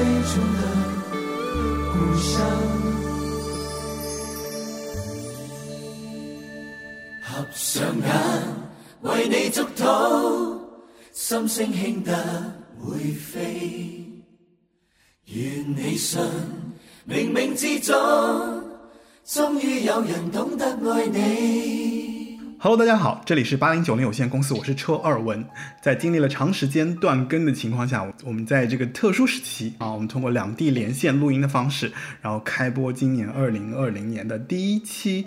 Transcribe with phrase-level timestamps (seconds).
[0.00, 0.60] 最初的
[1.92, 2.32] 故乡。
[7.22, 8.08] 合上眼，
[9.02, 10.58] 为你祝祷，
[11.12, 12.14] 心声轻得
[12.82, 14.02] 会飞。
[15.26, 16.18] 愿你信，
[17.06, 17.94] 冥冥之中，
[19.26, 21.89] 终于有人懂得爱你。
[22.62, 25.42] Hello，大家好，这里是八零九零有限公司，我是车二文。
[25.80, 35.24] 在经历了长时间断更的情况下，我们在这个特殊时期啊，我们通过两地连线录音的方式，然后开播今年二零二零年的第一期。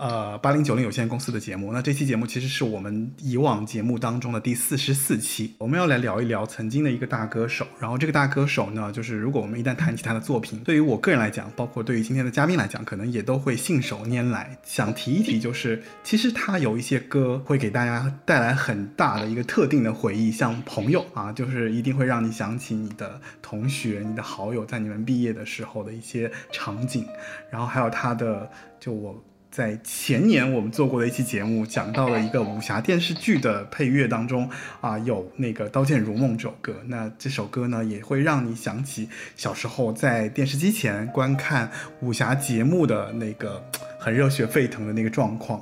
[0.00, 5.54] 呃，八零九零有限公司的节目，那这期节目其实是我们以往节目当中的第四十四期。
[5.58, 14.56] 我们要来聊一聊曾经的一个大歌手，然后这个大歌手呢，就是如果我们一旦谈起他的作品，对于我个人来讲，包括对于今天的嘉宾来讲，可能也都会信手拈来。
[14.64, 27.04] 想提一提，就是其实他有一些歌会给大家带来很大的一个特定的回忆，像朋友啊，就是一定会让你想起你的同学、你的好友在你们毕业的时候的一些场景，
[27.50, 29.22] 然后还有他的就我。
[29.50, 34.48] 在前年我们做过的一期节目，讲到了一个武侠电视剧的配乐当中
[34.80, 36.76] 啊，有那个《刀剑如梦》这首歌。
[36.86, 41.68] 那这首歌呢，也会让你想起小时候在电视机前观看
[42.00, 43.60] 武侠节目的那个
[43.98, 45.60] 很热血沸腾的那个状况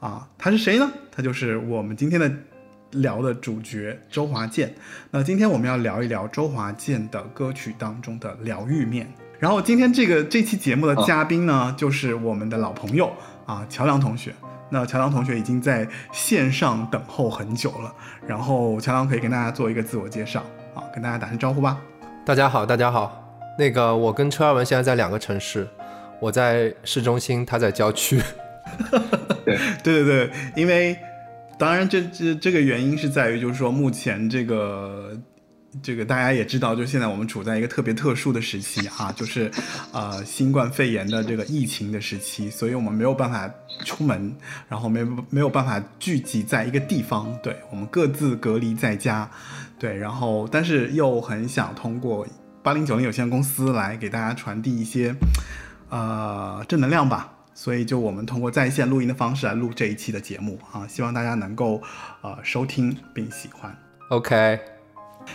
[0.00, 0.26] 啊。
[0.38, 0.90] 他是谁呢？
[1.12, 2.32] 他就是我们今天的
[2.92, 4.74] 聊的主角周华健。
[5.10, 9.06] 那今天我们要聊一聊周华健的歌曲当中的疗愈面。
[9.38, 13.12] 然后今天这个这期节目的嘉宾呢，哦、就是我们的老朋友
[13.44, 14.34] 啊，乔梁同学。
[14.70, 17.94] 那乔梁同学已经在线上等候很久了。
[18.26, 20.42] 然后乔梁可以跟大家做一个自我介绍
[20.74, 21.78] 啊，跟大家打声招呼吧。
[22.24, 23.22] 大家好，大家好。
[23.58, 25.68] 那个我跟车二文现在在两个城市，
[26.18, 28.22] 我在市中心，他在郊區。
[29.44, 30.96] 對對對對，因为
[31.58, 35.10] 当然这这这个原因是在于，就是说目前這個。
[35.82, 39.50] 这个大家也知道，就现在我们处在一个特别特殊的时期啊，就是，
[39.92, 43.50] 呃，新冠肺炎的这个疫情的时期，所以我们没有办法
[43.84, 44.34] 出门，
[44.68, 49.28] 然后没没有办法聚集在一个地方，对，我们各自隔离在家，
[49.78, 52.26] 对，然后但是又很想通过
[52.62, 55.14] 八零九零有限公司来给大家传递一些，
[55.88, 61.82] 呃，正能量吧，所以就我们通过在线录音的方式来录这一期的节目啊，希望大家能够
[62.22, 63.76] 呃收听并喜欢。
[64.10, 64.75] OK。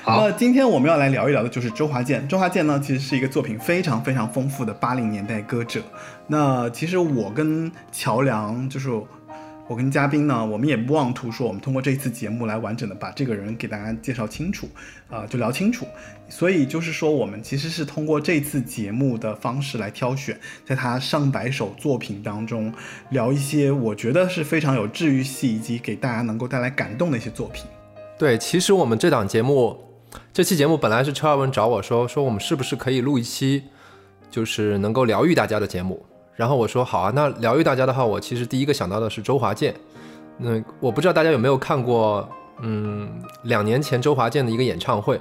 [0.04, 2.28] 好，那今天我们要来聊一聊的，就是周华健。
[2.28, 5.82] 周华健呢，其实是一个作品非常非常丰富的八零年代歌者。
[6.28, 8.90] 那其实我跟乔梁，就是
[9.68, 14.68] 我跟嘉宾呢，我们也不妄图说，我们通过这次节目来完整的把这个人给大家介绍清楚，
[15.10, 15.86] 啊、就聊清楚。
[16.28, 20.36] 所以就是说，我们其实是通过这次节目的方式来挑选，
[20.66, 22.74] 在他上百首作品当中，
[23.12, 27.66] 聊一些我觉得是非常有治愈系以及给大家能够带来感动的一些作品。
[28.22, 29.76] 对，其实我们这档节目，
[30.32, 33.64] 这期节目本来是车尔文找我说，说我们是不是可以录一期，
[34.30, 36.06] 就是能够疗愈大家的节目。
[36.36, 39.74] 然后我说好啊，那疗愈大家的话，我其实第一个想到的是周华健。
[40.38, 42.30] 那我不知道大家有没有看过，
[42.60, 43.10] 嗯，
[43.46, 45.20] 两年前周华健的一个演唱会，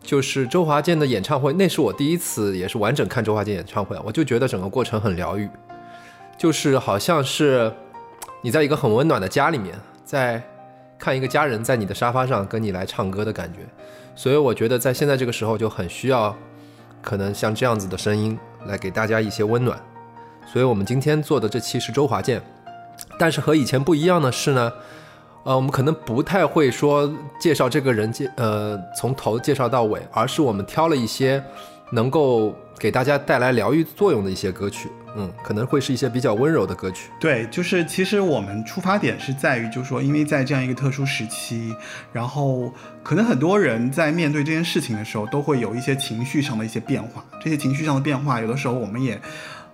[0.00, 5.46] 就是周华健的演唱会，那是我第一次也是完整看周华健演唱会，我就觉得整个过程很疗愈，
[6.38, 7.70] 就是好像是
[8.40, 10.42] 你在一个很温暖的家里面，在。
[10.98, 13.60] 看一个家人在你的沙发上跟你来唱歌的感觉，
[14.14, 16.36] 所以我觉得在现在这个时候就很需要，
[17.00, 18.36] 可能像这样子的声音
[18.66, 19.78] 来给大家一些温暖。
[20.44, 22.42] 所以我们今天做的这期是周华健，
[23.18, 24.72] 但是和以前不一样的是呢，
[25.44, 27.08] 呃，我们可能不太会说
[27.38, 31.42] 介绍这个人介，呃，从头介绍到尾，而是我们挑了一些
[31.92, 34.90] 能够给大家带来疗愈作用的一些歌曲。
[35.20, 37.10] 嗯，可能会是一些比较温柔的歌曲。
[37.18, 41.74] 对，就是其实我们出发点是在于，就是说，因为在这样一个特殊时期，
[42.12, 42.72] 然后
[43.02, 47.24] 可能很多人在面对这件事情的时候，都会有一些情绪上的一些变化。
[47.42, 49.20] 这些情绪上的变化，有的时候我们也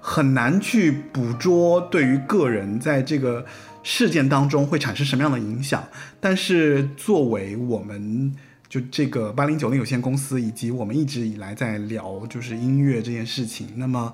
[0.00, 3.44] 很难去捕捉，对于个人在这个
[3.82, 5.84] 事件当中会产生什么样的影响。
[6.20, 8.34] 但是作为我们
[8.66, 14.10] 就这个八零九零有限公司，以及我们一直以来在聊就是音乐这件事情，那么。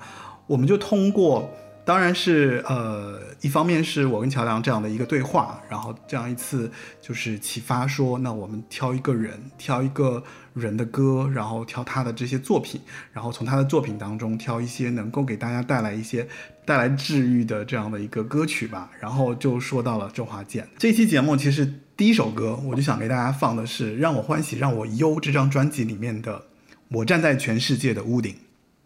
[0.51, 1.49] 我们就通过
[1.85, 6.69] 当然是呃，一方面是我跟乔梁这样的一个对话，然后这样一次
[7.01, 10.21] 就是启发说，那我们挑一个人，挑一个
[10.53, 12.81] 人的歌，然后挑他的这些作品，
[13.13, 16.27] 然后从他的作品当中挑一些能够给大家带来一些
[16.65, 18.91] 带来治愈的这样的一个歌曲吧。
[18.99, 26.39] 然后就说到了周华健这期节目，其实第一首歌我就想给大家放的是《让我欢喜让我忧》这张专辑里面的
[26.89, 28.33] 《我站在全世界的屋顶》。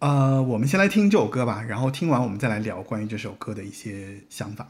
[0.04, 4.68] 呃，我们先来听这首歌吧，然后听完我们再来聊关于这首歌的一些想法。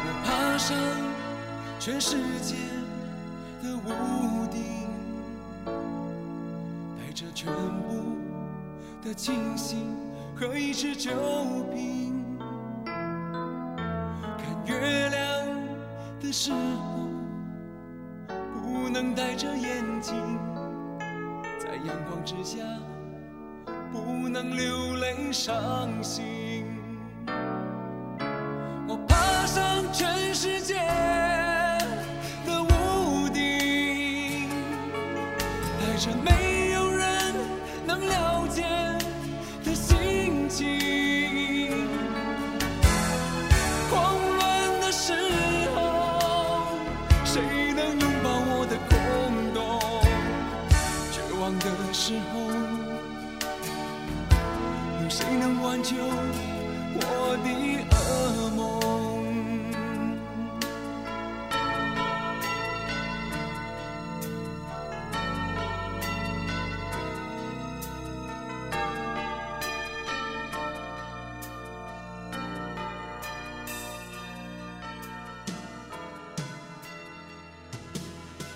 [0.00, 0.74] 我爬上
[1.78, 2.54] 全世界
[3.62, 4.62] 的屋顶，
[6.96, 8.16] 带着全部
[9.04, 9.94] 的清醒
[10.36, 11.12] 和一支酒
[11.72, 12.36] 瓶。
[12.84, 15.46] 看月亮
[16.20, 17.08] 的时候，
[18.52, 20.14] 不能戴着眼镜，
[21.58, 22.58] 在阳光之下，
[23.92, 26.66] 不能流泪伤心。
[28.88, 30.74] 我爬上全世界
[32.44, 34.48] 的屋顶，
[35.78, 36.33] 带着美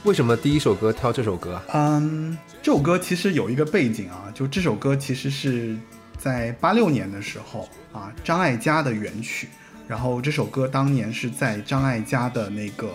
[0.09, 1.65] 为什么第一首歌挑这首歌啊？
[1.75, 5.77] 嗯，这首歌其实有一个背景啊，就这首歌其实是
[6.17, 9.49] 在八六年的时候啊，张艾嘉的原曲。
[9.87, 12.91] 然后这首歌当年是在张艾嘉的那个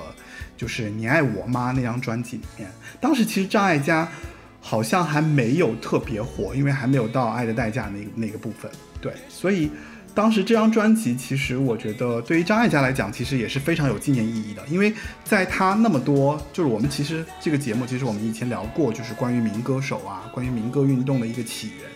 [0.57, 2.67] 就是《你爱我吗》那张专辑里面。
[2.99, 4.11] 当时其实张艾嘉
[4.59, 8.71] 好像还没有特别火，因为还没有到《爱的代价》那那个部分。
[8.99, 9.69] 对，所以
[10.15, 14.93] 当时这张专辑其实我觉得对于张艾嘉来讲，其实也是非常有纪念意义的，因为
[15.23, 21.89] 在他那么多就是我们其实这个节目其实我们以前聊过，就是关于民歌手啊，关于民歌运动的一个起源。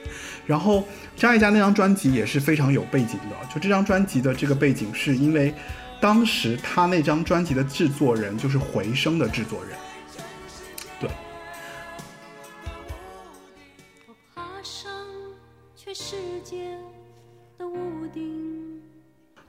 [0.48, 5.54] 然后张艾嘉那张专辑也是非常有背景的，就这张专辑的这个背景是因为
[6.00, 9.78] 当时他那张专辑的制作人就是回声的制作人，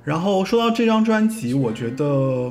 [0.09, 2.51] 然后说到这张专辑，我觉得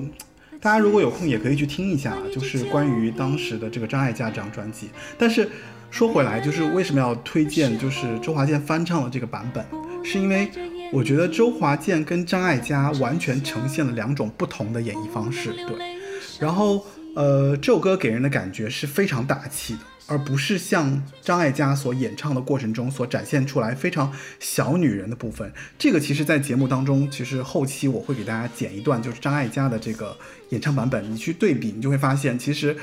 [0.62, 4.90] 大家如果有空也可以去听一下，就是关于当时的这个张艾嘉这张专辑。
[5.18, 5.50] 但是
[5.90, 9.66] 说回来，就是为什么要推荐就是周华健翻唱的这个版本，
[10.04, 10.48] 是因为
[10.94, 15.98] 我觉得周华健跟张艾嘉完全呈现了两种不同的演绎方式，对。
[16.40, 19.80] 然后呃，这首歌给人的感觉是非常大气的。
[20.08, 25.52] 而不是像张艾嘉所演唱的过程中所展现出来非常小女人的部分。
[25.78, 30.18] 这个其实，在节目当中，其实后期我会给大家剪一段，就是张艾嘉的这个
[30.50, 32.78] 演唱版本，你去对比，你就会发现，其实，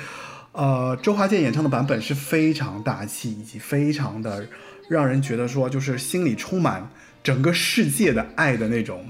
[0.52, 4.46] 呃，周华健演唱的版本是非常大气，以及非常的
[4.90, 6.90] 让人觉得说，就是心里充满
[7.22, 9.02] 整个世界的爱的那种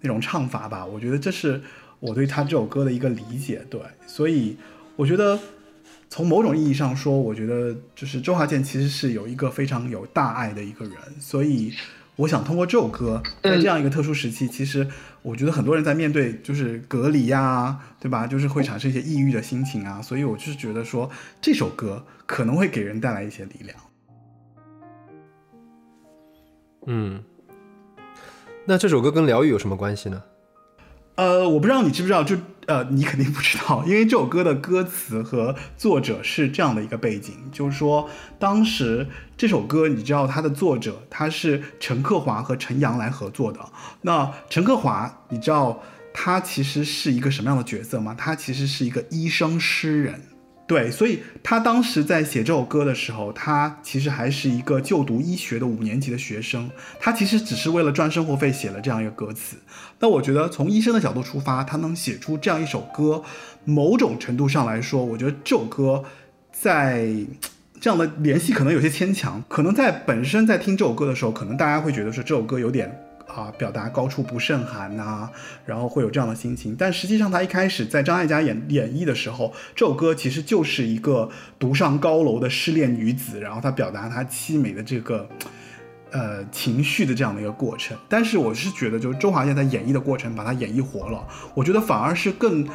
[0.00, 0.86] 那种唱法吧。
[0.86, 1.60] 我觉得这是
[1.98, 3.62] 我对他这首歌的一个理解。
[3.68, 4.56] 对，所以
[4.96, 5.38] 我觉得。
[6.10, 11.72] 从某种意义上说，我觉得就是周华健其实是有一个非常有大爱的一个人，所以
[12.16, 14.84] 我想通过这首歌，在这样一个特殊时期，其实
[15.22, 18.26] 我觉得很多人在面对就是隔离呀，对吧？
[18.26, 21.08] 就是会产生一些抑郁的心情啊，所以我就是觉得说
[21.40, 23.78] 这首歌可能会给人带来一些力量。
[26.86, 27.22] 嗯，
[28.66, 30.20] 那这首歌跟疗愈有什么关系呢？
[31.14, 32.34] 呃，我不知道你知不知道，就
[32.70, 38.08] 呃，你肯定不知道，因为这首歌的歌词和作者是这样的一个背景，就是说
[38.38, 39.04] 当时
[39.36, 43.58] 这首歌，你知道它的作者他是陈克华和陈阳来合作的。
[44.02, 45.82] 那陈克华，你知道
[46.14, 48.14] 他其实是一个什么样的角色吗？
[48.16, 50.29] 他其实是一个医生诗人。
[50.70, 56.70] 对，所以他当时在写这首歌的时候，他其实还是一个就读医学的五年级的学生。
[57.00, 59.56] 他其实只是为了赚生活费写了这样一个歌词。
[59.98, 63.20] 那我觉得从医生的角度出发，他能写出这样一首歌，
[63.64, 66.04] 某种程度上来说，我觉得这首歌
[66.52, 67.12] 在
[67.80, 69.42] 这样的联系可能有些牵强。
[69.48, 72.96] 可能在本身在听这首歌的时候，可能大家会觉得说这首歌有点
[73.34, 75.30] 啊、表达高处不胜寒呐、
[75.64, 76.76] 然后会有这样的心情。
[76.78, 85.28] 但实际上，他一开始在张艾嘉演演绎的时候，这首歌其实就是一个独上高楼的失恋女子，然后她表达她凄美的这个。
[86.12, 91.24] 呃，情绪的这样的一个过程，但是我是觉得，就是周华健在演绎的过程，把它演绎活了。
[91.54, 92.68] 我觉得反而是更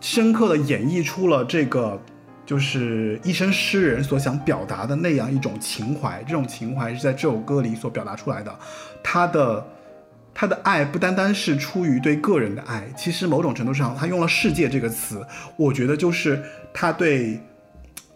[0.00, 2.00] 深刻的演绎出了这个，
[2.46, 6.22] 就是一生诗人所想表达的那样一种情怀。
[6.22, 8.56] 这种情怀是在这首歌里所表达出来的。
[9.02, 9.66] 他的
[10.38, 15.26] 他的爱不单单是出于对个人的爱，其实某种程度上，他用了“世界”这个词，
[15.56, 16.42] 我觉得就是
[16.74, 17.40] 他对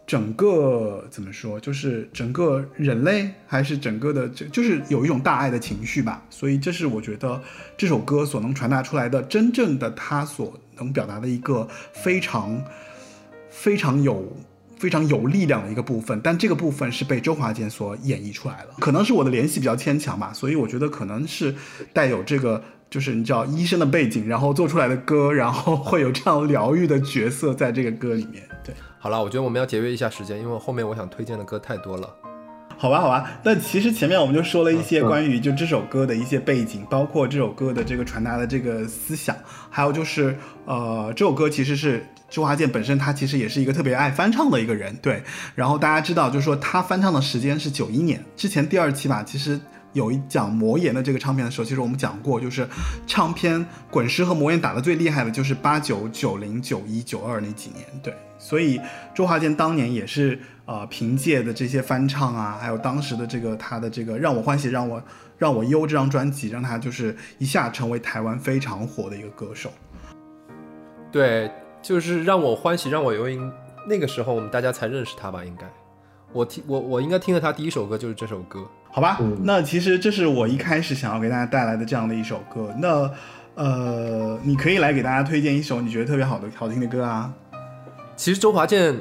[0.06, 6.22] 整个怎么说，就是整个人类，还是整个的，就就是有一种大爱的情绪吧。
[6.28, 7.40] 所以这是我觉得
[7.74, 12.62] 这首歌所能传达出来的，真正的他所能表达的一个非常
[13.48, 14.30] 非常有。
[14.80, 18.70] 非常有力量的一个部分，但这个部分是被周华健所演绎出来了。
[18.78, 21.54] 可能是我的联系比较牵强吧，所以我觉得可能是
[21.92, 28.42] 带有这个，就是你知道医生的背景，然后做出来的歌，然后会有这样疗愈的角色在这个歌里面。
[28.64, 32.08] 对，好了，我觉得我们要节约一下时间，因为后面我想推荐的歌太多了。
[32.80, 33.30] 好吧，好吧。
[33.42, 39.37] 那其实前面我们就说了一些关于就这首歌的一些背景，包括这首歌的这个传达的这个思想，
[39.68, 40.34] 还有就是
[40.64, 45.22] 呃，这首歌其实是周华健本身他其实也是一个特别爱翻唱的一个人，对。
[45.54, 49.60] 然后大家知道，就是说他翻唱的时间是九一年，之前第二期吧，其实。
[49.92, 52.66] 有一讲魔岩的这个唱片的时候，其实我们讲过，就是
[53.06, 58.14] 唱片滚石和魔岩打的最厉害的就是八九、九零、九一、九二那几年，对。
[58.38, 58.80] 所以
[59.14, 65.02] 周华健当年也是呃凭借的这些翻唱啊，还有当时的这个他的这个让我欢喜让我
[65.37, 69.70] 让我忧这张专辑，让他就是一下成为台湾非常火的一个歌手。
[71.12, 71.50] 对，
[71.82, 73.52] 就是让我欢喜让我忧，应
[73.87, 75.44] 那个时候我们大家才认识他吧？
[75.44, 75.70] 应该，
[76.32, 78.64] 我听我我应该听了他第一首歌就是这首歌。
[78.92, 82.75] 好吧，那其实这是我一开始想要给大家带来的这样的一首歌。
[82.78, 83.09] 那，
[83.54, 87.32] 呃，你可以来给大家推荐一首你觉得特别好的、好听的歌啊。
[88.16, 88.97] 其实周华健，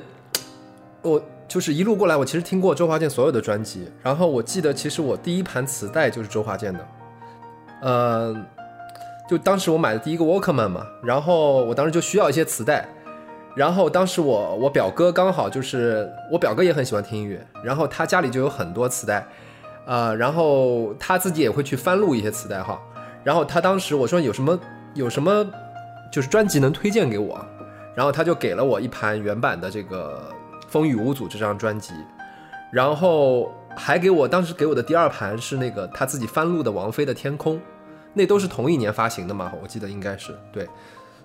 [1.01, 3.89] 我就是一路过来，我其实听过周华健所有的专辑。
[4.03, 6.88] 然后我记得，其实我第一盘磁带就是周华健的，
[7.81, 8.46] 呃，
[9.27, 10.86] 就当时我买的第一个 Walkman 嘛。
[11.03, 12.88] 然后我当时就需要一些磁带。
[13.55, 19.25] 然后当时我我表哥刚好就是我表哥也很喜欢听音乐，然后他家里就有很多磁带。
[19.89, 22.79] 呃，然后他自己也会去翻录一些磁带哈，
[23.24, 24.60] 然后他当时我说有什么
[24.93, 25.43] 有什么
[26.12, 27.43] 就是专辑能推荐给我，
[27.96, 30.31] 然后他就给了我一盘原版的这个
[30.67, 31.96] 《风雨无阻》这张专辑，
[32.72, 37.55] 然后还给我当时给我的第二盘是那个他自己翻录的王菲的《天空》，
[38.13, 40.69] 那都是同一年发行的嘛，我记得应该是对，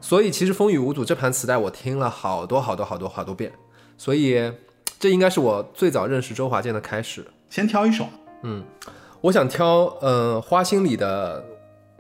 [0.01, 3.53] 所以其实《风雨无阻》这盘磁带我听了好多好多好多好多遍，
[3.99, 4.51] 所以
[4.99, 7.27] 这应该是我最早认识周华健的开始。
[7.51, 8.07] 先挑一首。
[8.45, 8.63] 嗯，
[9.23, 11.45] 我想挑呃花心里的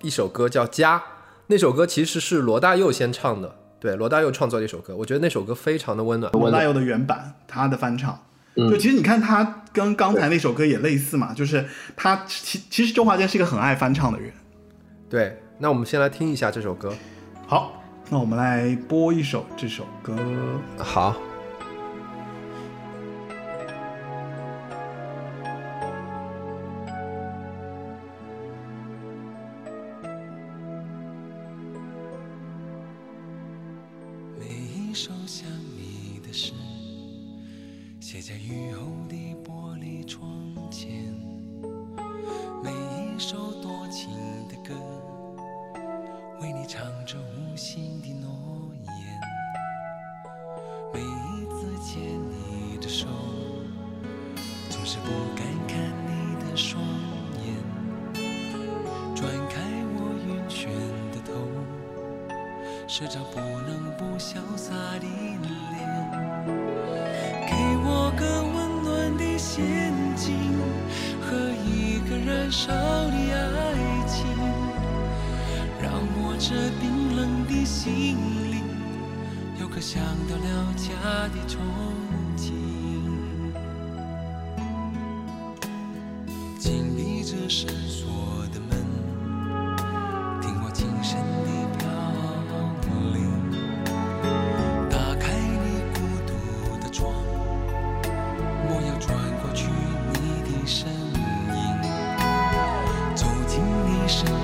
[0.02, 0.98] 一首歌叫《家》，
[1.46, 6.30] 那首歌其实是罗大佑先唱的，对，罗大佑创作的一首歌，我觉得那首歌非常的温暖。
[6.32, 8.22] 罗大佑的原版，他的翻唱，
[8.54, 11.64] 就其实你看他跟刚才那首歌也类似嘛，就是
[11.96, 14.30] 他其其实周华健是一个很爱翻唱的人。
[15.08, 16.92] 对，那我们先来听一下这首歌。
[17.46, 20.14] 好，那我们来播一首这首歌。
[20.76, 21.16] 好。
[104.06, 104.43] 是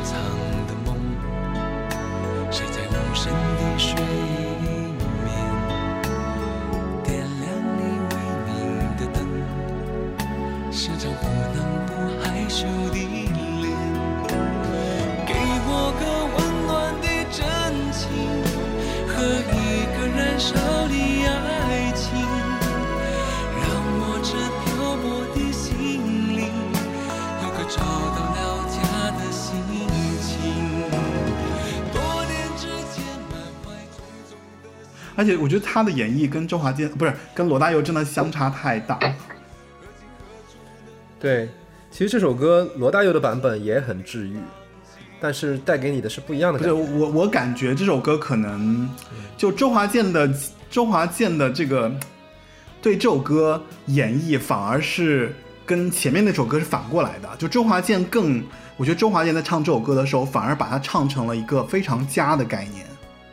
[35.21, 38.99] 而且我觉得他的演绎跟周华健不是跟罗大佑真的相差太大。
[41.21, 41.47] 对，
[41.91, 44.39] 其实这首歌罗大佑的版本也很治愈，
[45.21, 46.87] 但是带给你的是不一样的不感觉。
[46.87, 48.89] 是我，我感觉这首歌可能
[49.37, 50.33] 就周华健的
[50.71, 51.95] 周华健的这个
[52.81, 55.35] 对这首歌演绎，反而是
[55.67, 57.29] 跟前面那首歌是反过来的。
[57.37, 58.43] 就周华健更，
[58.79, 62.87] 我觉得周华健在唱这首歌的时候，反而把它唱成了一个非常家的概念，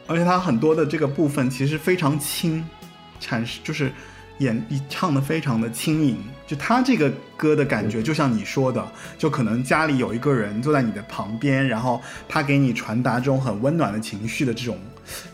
[0.08, 2.64] 而且他很多的这个部分其实非常轻，
[3.20, 3.92] 产生就是
[4.40, 6.18] 演唱的非常的轻盈。
[6.48, 8.84] 就他这个歌的感觉，就像你说的，
[9.18, 14.80] 就可能家里有一个人坐在你的旁边，然后他给你传达这种很温暖的情绪的这种、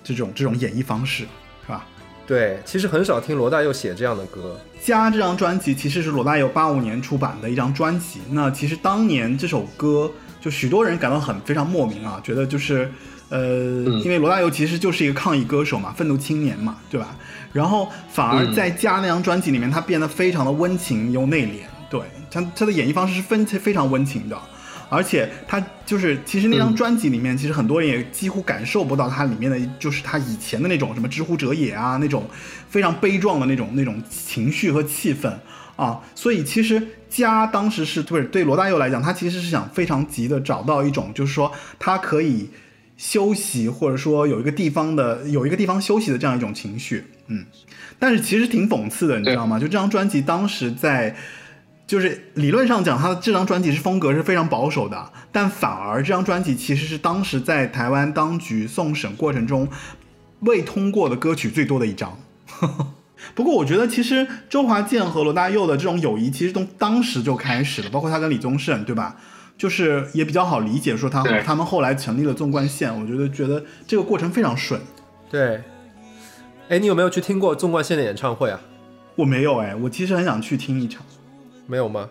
[0.04, 1.26] 这种、这种演绎方式，
[1.64, 1.86] 是吧？
[2.26, 4.60] 对，其实很少听罗大佑写这样的歌。
[4.88, 8.22] 《家》这张专辑其实是罗大佑八五年出版的一张专辑。
[8.32, 10.10] 那其实当年这首歌，
[10.42, 12.92] 就许多人感到很非常莫名啊，觉得就是，
[13.34, 17.16] 呃，因为罗大佑其实就是一个抗议歌手嘛，愤怒青年嘛，对吧？
[17.52, 22.00] 然后反而在《家》那张专辑里面，他变得非常的温情又内敛，对
[22.30, 24.38] 他他的演绎方式是分非常温情的。
[24.90, 32.30] 而且他就是，其实那张专辑里面，其实很多人也几乎感受不到他里面的，就是他以前的那种什么知乎者也啊，那种
[32.70, 35.34] 非常悲壮的那种那种情绪和气氛
[35.76, 36.00] 啊。
[36.14, 42.48] 所以其实家当时是对对罗大佑来讲，他其实是想非常急的找到一种，就是说他可以
[43.04, 47.46] 休息，或者说有一个地方的有一个地方休息的这样一种情绪，嗯。
[48.00, 49.60] 但是其实挺讽刺的，你知道吗？
[49.60, 51.16] 就这张专辑当时在。
[51.86, 59.68] 就是理论上讲，他的这张专辑是风格是非常保守的，但反而这张专辑其实是当时在台湾当局送审过程中
[60.40, 62.18] 未通过的歌曲最多的一张。
[63.36, 69.18] 不过我觉得，其实周华健和罗大佑的这种友谊，其实从当时就开始了，包括他跟李宗盛，对吧？
[69.64, 74.78] 就是也比较好理解，说他对他们后来成立了纵贯线，我觉得觉得这个过程非常顺。
[75.32, 75.64] 对，
[76.68, 78.60] 哎，你有没有去听过纵贯线的演唱会啊？
[79.16, 81.02] 我没有哎，我其实很想去听一场。
[81.66, 82.10] 没有吗？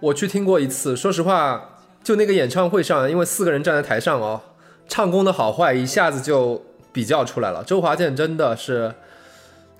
[0.00, 4.40] 我去听过一次，说实话，就那个演唱会上，因为四个人站在台上哦，
[4.88, 7.62] 唱功的好坏一下子就比较出来了。
[7.62, 8.94] 周华健真的是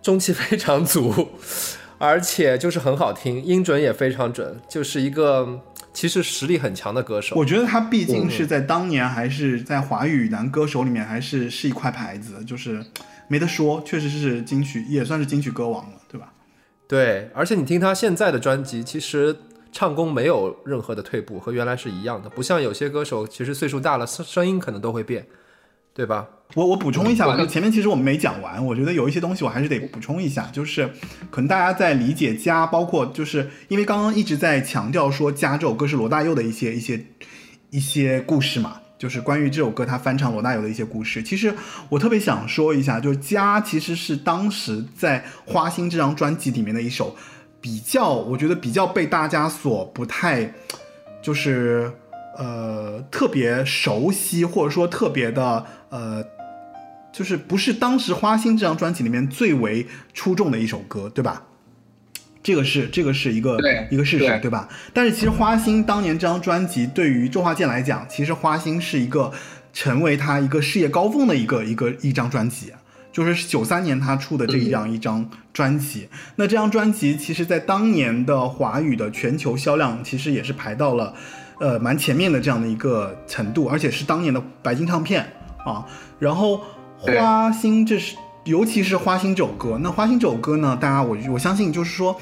[0.03, 1.31] 中气非常足，
[1.97, 5.61] 而且就是很好听，音准也非常准，就是一个
[5.97, 7.35] 其实实力很强的歌手。
[7.37, 12.85] 我觉得他毕竟是在当年还是在华语男歌手里面还是是一块牌子，就是
[13.29, 16.31] 没得说，确实是金曲，也算是金曲歌王了，对吧？
[16.87, 19.35] 对，而且你听他现在的专辑，其实
[19.73, 22.29] 唱功没有任何的退步，和原来是一样的。
[22.29, 25.27] 不像有些歌手，其实岁数大了，声声音可能都会变，
[25.95, 26.29] 对吧？
[26.55, 30.89] 我我补充一下吧，我就前面其实我们没讲完，我觉得有一些东西我还是得补充一下，就是
[31.31, 37.05] 可能大家在理解家，包括就是因为刚刚一直在强调说家这首歌是罗大佑的一些一些
[37.71, 41.23] 一些故事嘛，就是关于这首歌他翻唱罗大佑的一些故事。
[41.23, 41.53] 其实
[41.91, 47.15] 我特别想说一下，就是家其实是当时在花心这张专辑里面的一首
[47.61, 50.55] 比较，我觉得比较被大家所不太
[51.21, 51.93] 就是
[52.39, 56.25] 呃特别熟悉，或者说特别的呃。
[57.17, 61.43] 就是不是当时花心这张专辑里面最为出众的一首歌，对吧？
[62.43, 64.69] 这个是这个是一个对一个事实，对对吧？
[64.93, 69.33] 但是其实花心当年这张专辑对于周华健来讲，其实花心是一个
[69.73, 72.75] 成为他一个事业高峰的一个一个一张专辑，
[73.11, 76.07] 就是九三年他出的这样一张专辑。
[76.37, 81.15] 那这张专辑其实在当年的华语的全球销量，其实也是排到了
[81.61, 85.27] 呃蛮前面的这样的一个程度，而且是当年的白金唱片
[85.65, 85.87] 啊。
[86.19, 92.19] 然后对花心这是尤其是花心这首歌，那花心这首歌呢，大家我我相信就是说。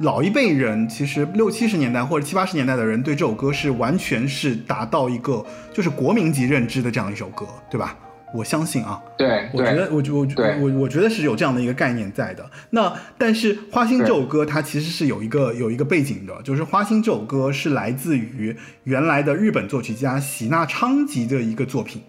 [0.00, 7.96] 老一辈人其实六七十年代或者七八十年代的人对这首歌是完全是达到一个就是国民级认知的这样一首歌，对吧？
[8.34, 12.44] 我相信啊，对我觉得对，我我对我我觉得是有这样的一个概念在的。
[12.68, 22.02] 那但是花心这首歌它其实是有一个有一个背景的，就是花心这首歌是来自于原来的日本作曲家喜纳昌吉的一个作品。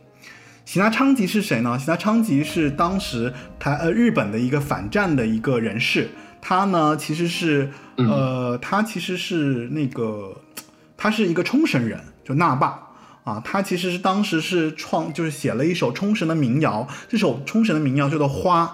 [0.67, 1.79] 喜纳昌吉是谁呢？
[1.79, 6.09] 喜纳昌吉是当时台呃日本的一个反战的一个人士，
[6.41, 10.41] 他呢其实是呃他其实是那个
[10.97, 12.83] 他是一个冲绳人，就那霸。
[13.23, 18.65] 啊，他其实是当时是创，就是写了一首冲绳的民谣，这首冲绳的民谣叫做《花》，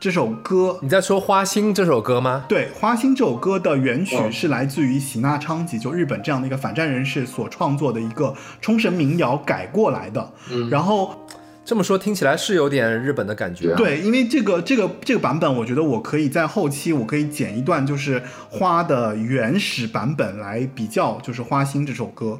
[0.00, 2.44] 这首歌你在说《花心》这首歌吗？
[2.46, 10.30] 对《花心》这首歌的原曲哦是来自于喜纳昌吉，就日本这样的一个反战人士所创作的一个冲绳民谣改过来的。
[10.50, 11.26] 嗯然后
[11.64, 13.76] 这么说听起来是有点日本的感觉、啊。
[13.78, 22.38] 对，因为这个这个这个版本，我觉得我可以在后期我可以剪一段，就是花的原始版本来比较，就是《花心》这首歌。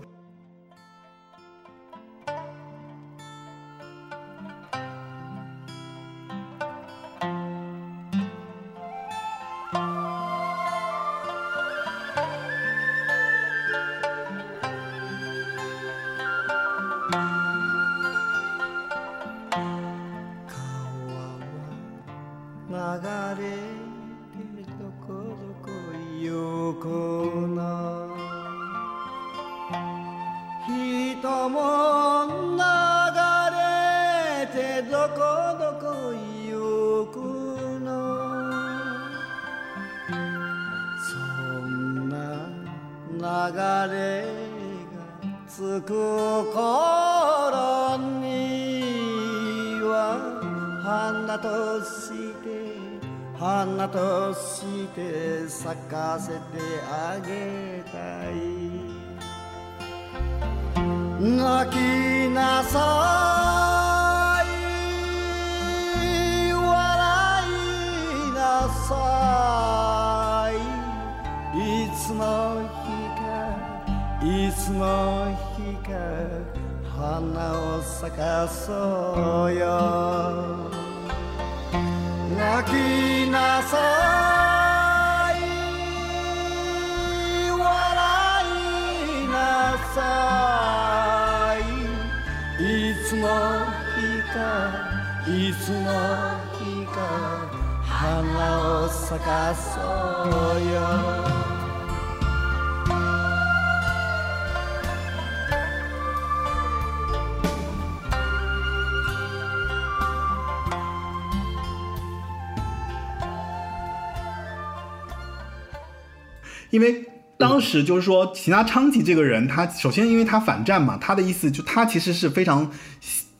[117.48, 122.70] 当时就是说，齐纳昌吉这个人，他首先因为他反战嘛，他的意思就他其实是非常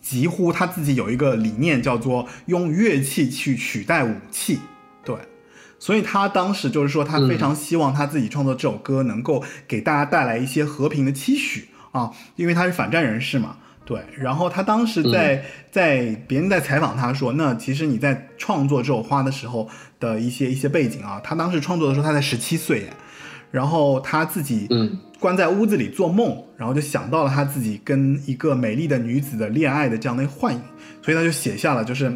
[0.00, 4.60] 急呼他自己有一个理念，叫做用乐器去取代武器，
[5.04, 5.16] 对，
[5.78, 13.56] 所以他当时就是说，他非常希望他自己创作这首歌能够给大家带来一些和平的期许啊，因为他是反战人士嘛。
[13.86, 19.68] 对，然后他当时在在别人在采访他说，那其实你在创作这首花的时候
[20.00, 22.88] 的一些一些背景啊，他当时创作的时候他才十七岁，
[23.54, 24.68] 然后他自己
[25.20, 30.60] 关在屋子里做梦，然后就想到了他自己跟一个美丽的女子的恋爱的这样的幻影，
[31.00, 32.12] 所以他就写下了就是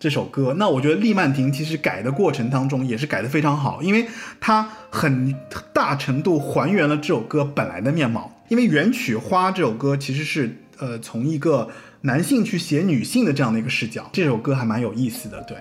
[0.00, 0.52] 这首歌。
[0.58, 4.04] 那我觉得利曼婷其实改的过程当中也是改的非常好，因为
[4.40, 5.32] 他很
[5.72, 8.28] 大程度还原了这首歌本来的面貌。
[8.48, 10.56] 因为原曲《花》这首歌其实是。
[10.78, 11.68] 呃，从一个
[12.00, 15.40] 男性去写女性的这样的一个视角，这首歌还蛮有意思的。
[15.42, 15.56] 对，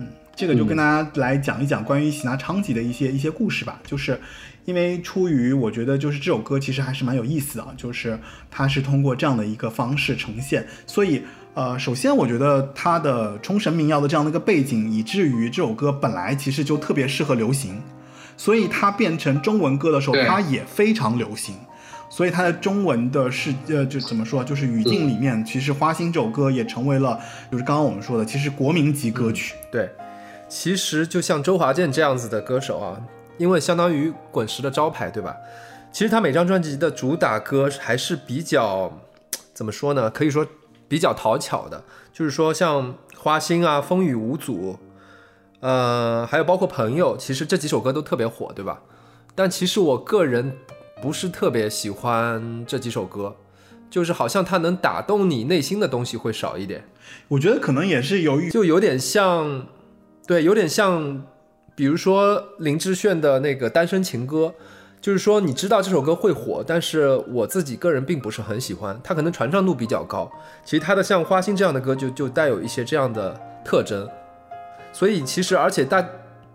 [0.00, 3.80] 嗯，这个就跟大家来讲一讲关于喜纳昌吉的一些一些故事吧。
[3.86, 4.18] 就是
[4.68, 8.18] 因为出于我觉得，就是这首歌其实还是蛮有意思啊，就是
[8.50, 10.66] 它是通过这样的一个方式呈现。
[10.86, 11.22] 所以，
[11.54, 17.80] 呃，首先我觉得它的冲绳民谣的这样的一个背景，以至于这首歌本来其实就特别适合流行，
[18.36, 21.54] 所以它变成中文歌的时候，它也非常流行。
[22.10, 27.18] 所以它的中文的是呃，就怎么说，就是语境里面，其实《花心》这首歌也成为了，
[27.50, 29.54] 就是刚刚我们说的，其实国民级歌曲。
[29.72, 29.88] 对，
[30.46, 33.00] 其实就像周华健这样子的歌手啊，
[33.38, 35.34] 因为相当于滚石的招牌，对吧？
[35.90, 38.92] 其实他每张专辑的主打歌还是比较，
[39.54, 40.10] 怎么说呢？
[40.10, 40.46] 可以说
[40.86, 44.72] 比较讨巧的，就是说像《花心》啊，《风雨无阻》，
[45.60, 48.82] 呃，还有包括《朋友》，其实这几首歌都特别火，对吧？
[49.34, 50.56] 但其实我个人。
[51.00, 53.36] 不是特别喜欢这几首歌，
[53.88, 56.88] 就是好像它能打动你内心的东西会少一点。
[57.28, 59.68] 我觉得可能也是由于，就有点像，
[60.26, 61.24] 对，有点像，
[61.78, 64.46] 比如说林志炫的那个《单身情歌》，
[65.00, 70.28] 就是说你知道这首歌会火，但是我自己个人并不是很喜欢，它可能传唱度比较高。
[70.64, 74.10] 其实它的像《花心》这样的歌就就带有一些这样的特征，
[74.92, 76.04] 所以其实而且大。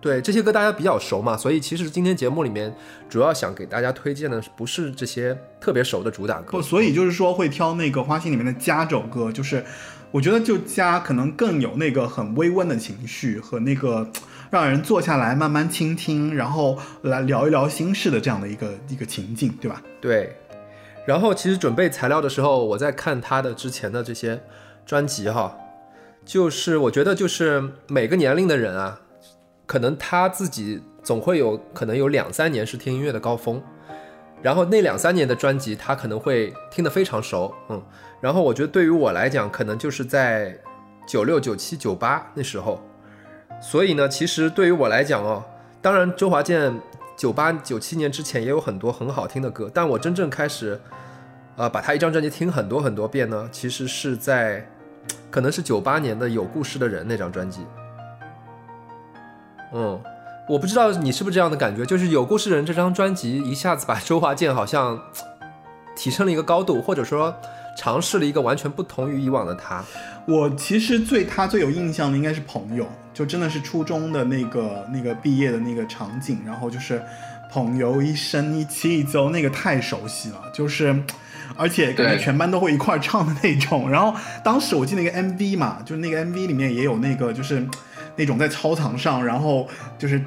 [0.02, 2.76] 对这些歌大家比较熟嘛，所以其实今天节目里面
[3.08, 9.64] 主要想给大家推荐的不是这些特别熟的主打歌，不，所以就是说会挑那个《花心》里面的家这首歌，就是
[10.12, 14.06] 我觉得就家可能更有那个很微温的情绪和那个
[14.54, 19.82] 让人坐下来慢慢倾听，然后来聊一聊心事的这样的一个一个情境，对吧？
[20.00, 20.38] 对。
[21.08, 24.40] 然后其实准备材料的时候，我在看他的之前的这些
[24.86, 25.58] 专辑哈，
[26.24, 29.00] 就是我觉得就是每个年龄的人啊。
[29.66, 33.60] 可能他自己总会有可能有两三年是听音乐的高峰，
[34.44, 37.82] 然后那两三年的专辑他可能会听得非常熟，嗯，
[38.22, 40.56] 然后我觉得对于我来讲，可能就是在
[41.08, 42.80] 九六、九七、九八那时候，
[43.64, 45.42] 所以呢，其实对于我来讲哦，
[45.82, 46.82] 当然周华健
[47.16, 50.80] 九八、九七年之前也有很多很好听的歌，但我真正开始，
[51.56, 54.68] 呃，把他一张专辑听很多很多遍呢，其实是在
[55.32, 57.66] 可能是九八年的《有故事的人》那张专辑。
[59.74, 60.00] 嗯，
[60.50, 65.02] 我不知道你是不是这样的感觉，就是《有故事的人》这张专辑一下子把周华健好像
[65.96, 67.34] 提升了一个高度，或者说
[67.78, 69.82] 尝试了一个完全不同于以往的他。
[70.28, 77.02] 我其实最他最有印象的应该是《朋友》，就真的是初中的那个那个毕业的那个场景，然后就是
[77.52, 80.96] 朋友一生一起走，那个太熟悉了，就是
[81.56, 83.90] 而且感觉全班都会一块唱的那种。
[83.90, 87.68] 然后当时我记得那个 MV 嘛，就是那个 MV 里面也有那个就是。
[88.16, 90.22] 那种在操场上，然后就是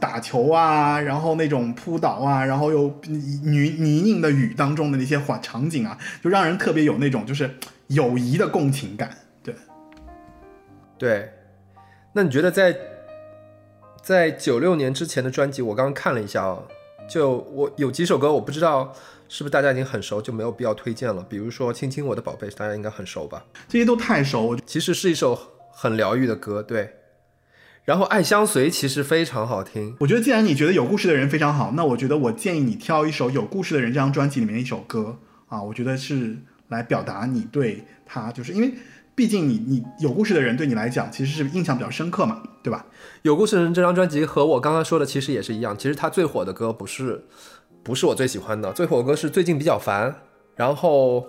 [0.00, 7.48] 打球啊，然后那种扑倒啊，然后又泥泥泞的雨当中的那些画场景啊，就让人特别有那种就是
[7.86, 9.16] 友谊的共情感。
[9.40, 9.54] 对，
[10.98, 11.32] 对，
[12.14, 12.76] 那你觉得在
[14.02, 16.66] 在九六年之前的专辑，我刚刚看了一下哦，
[17.08, 18.92] 就我有几首歌我不知道
[19.28, 21.24] 是不是大家已经很熟，就没有必要推荐了。
[21.28, 23.44] 比如说《亲亲我的宝贝》，大家应该很熟吧？
[23.68, 25.38] 这些都太熟，我其实是一首
[25.70, 26.96] 很疗愈的歌，对。
[27.84, 36.36] 然后《爱相随》其实非常好听，我觉得既然你觉得有故事的人非常好，那我觉得我建议你挑一首有故事的人这张专辑里面的一首歌啊，我觉得是
[36.68, 38.74] 来表达你对他，就是因为
[39.22, 42.84] 毕竟你你有故事的人对你来讲其实是印象比较深刻嘛，对吧？
[43.22, 47.24] 有故事的人这张专辑和我刚刚说的其实也是一样，其实他最火的歌不是
[47.84, 50.12] 不是我最喜欢的，最火的歌是最近比较烦，
[50.56, 51.24] 然后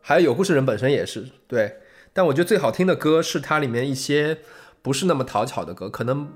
[0.00, 1.76] 还有有故事人本身也是对，
[2.12, 4.38] 但我觉得最好听的歌是它里面一些
[4.82, 6.26] 不是那么讨巧的歌，可能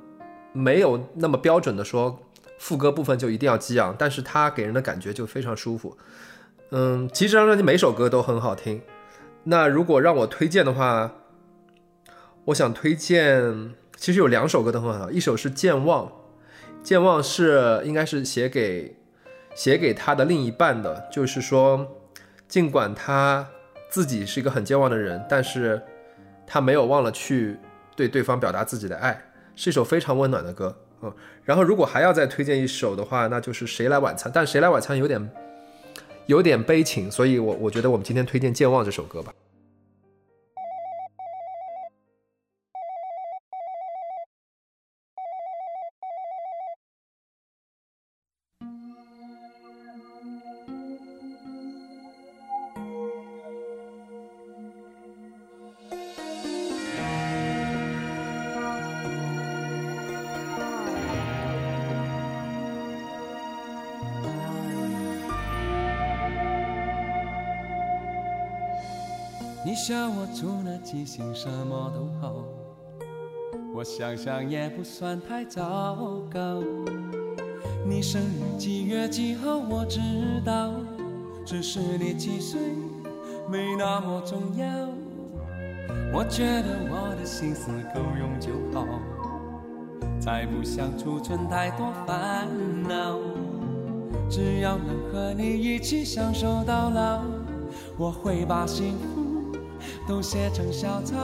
[0.53, 2.20] 没有那么标准的说
[2.61, 5.99] 副歌部分就一定要激昂，但是它给人的感觉就非常舒服。
[6.70, 8.81] 嗯，其实这张专辑每首歌都很好听。
[9.44, 11.12] 那如果让我推荐的话，
[12.46, 16.07] 我想推荐，其实有两首歌都很好，一首是《健忘》，
[16.83, 18.96] 《健忘》是应该是写给
[19.55, 21.87] 写给他的另一半的，就是说，
[22.48, 23.48] 尽管他
[23.88, 25.81] 自己是一个很健忘的人，但是
[26.46, 27.57] 他没有忘了去
[27.96, 29.22] 对对方表达自己的爱，
[29.57, 30.76] 是一首非常温暖的歌。
[31.03, 31.12] 嗯，
[31.44, 35.31] 然后如果还要再推荐一首的话，那就是《谁来晚餐》，但《谁来晚餐》有点
[36.30, 39.34] 有点悲情，所以我我觉得我们今天推荐《健忘》这首歌吧。
[70.82, 72.34] 记性什么都好，
[73.74, 76.62] 我想想也不算太糟糕。
[77.86, 80.00] 你生日几月几号我知
[80.44, 80.72] 道，
[81.44, 82.60] 只是你几岁
[83.50, 84.66] 没那么重要。
[86.12, 88.86] 我觉得我的心思够用就好，
[90.18, 92.48] 再不想储存太多烦
[92.82, 93.18] 恼。
[94.28, 97.22] 只要能和你一起享受到老，
[97.98, 99.19] 我会把幸福。
[100.11, 101.14] 都写成小草。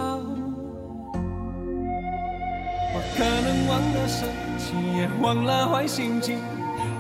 [2.94, 6.38] 我可能忘了生气，也忘了坏心情，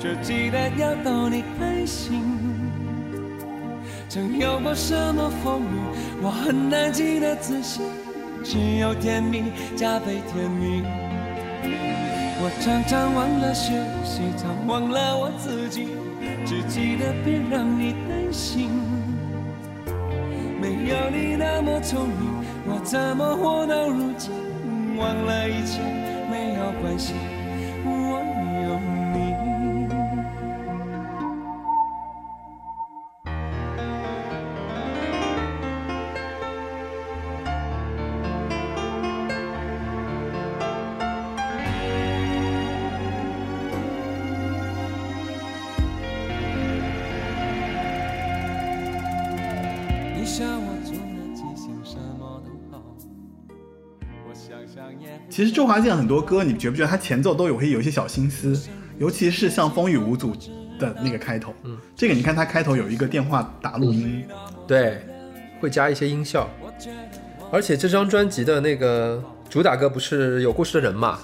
[0.00, 2.24] 只记得要逗你开心。
[4.08, 5.78] 曾有过什么风雨，
[6.20, 7.82] 我很难记得仔细，
[8.42, 9.44] 只有甜蜜
[9.76, 10.82] 加倍甜蜜。
[12.42, 13.70] 我常常忘了学
[14.04, 15.86] 习，常忘了我自己，
[16.44, 18.85] 只记得别让你担心。
[20.88, 24.32] 要你那么聪明，我怎么活到如今？
[24.96, 25.80] 忘了一切
[26.30, 27.12] 没有关系，
[27.84, 27.90] 我
[28.64, 28.78] 有
[29.12, 29.34] 你。
[50.18, 50.44] 你笑
[55.28, 60.34] 其实周华健很多歌，你觉不觉得他前奏都有会有一些小心思，尤其是像《风雨无阻》
[60.78, 64.26] 的那个开头，嗯，这个你看他开头有一个电话打录音，
[64.66, 65.00] 对，
[65.60, 66.48] 会加一些音效。
[67.50, 71.18] 而且这张专辑的那个主打歌不是有故事的人嘛？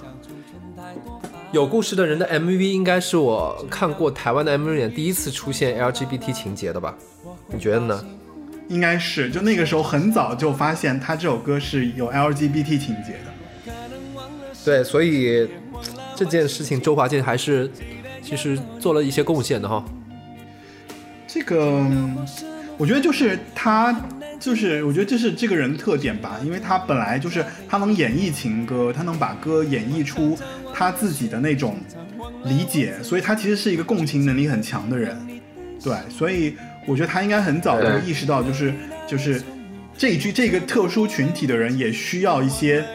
[1.51, 6.97] 有故事的人的 MV 应该是我看过台湾的 MV 里面第一次出现 LGBT 情节的吧？
[7.47, 8.03] 你觉得呢？
[8.67, 13.73] 应该是就那个时候很早就发现他这首歌是有 LGBT 情节的。
[14.65, 15.47] 对，所以
[16.15, 17.69] 这件事情周华健还是
[18.21, 19.83] 其实做了一些贡献的哈。
[21.27, 22.17] 这个，嗯
[22.77, 23.95] 我觉得就是他，
[24.39, 30.37] 就是我觉得这是这个人的特点吧，因为他本来就是他能演绎情歌，他能把歌演绎出
[30.73, 31.77] 他自己的那种
[32.45, 35.15] 理解，所以他其实是一个共情能力很强的人。
[35.83, 38.73] 对，所以我觉得他应该很早就意识到，就是
[39.07, 39.41] 就是
[39.97, 42.85] 这一句这个特殊群体的人也需要一些。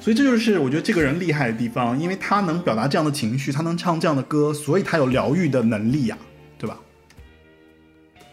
[0.00, 6.18] 所以这就是我觉得这个人厉害的地方，因为他能表达这样的情绪，他能唱这样的歌，所以他有疗愈的能力呀、
[6.58, 6.78] 对吧？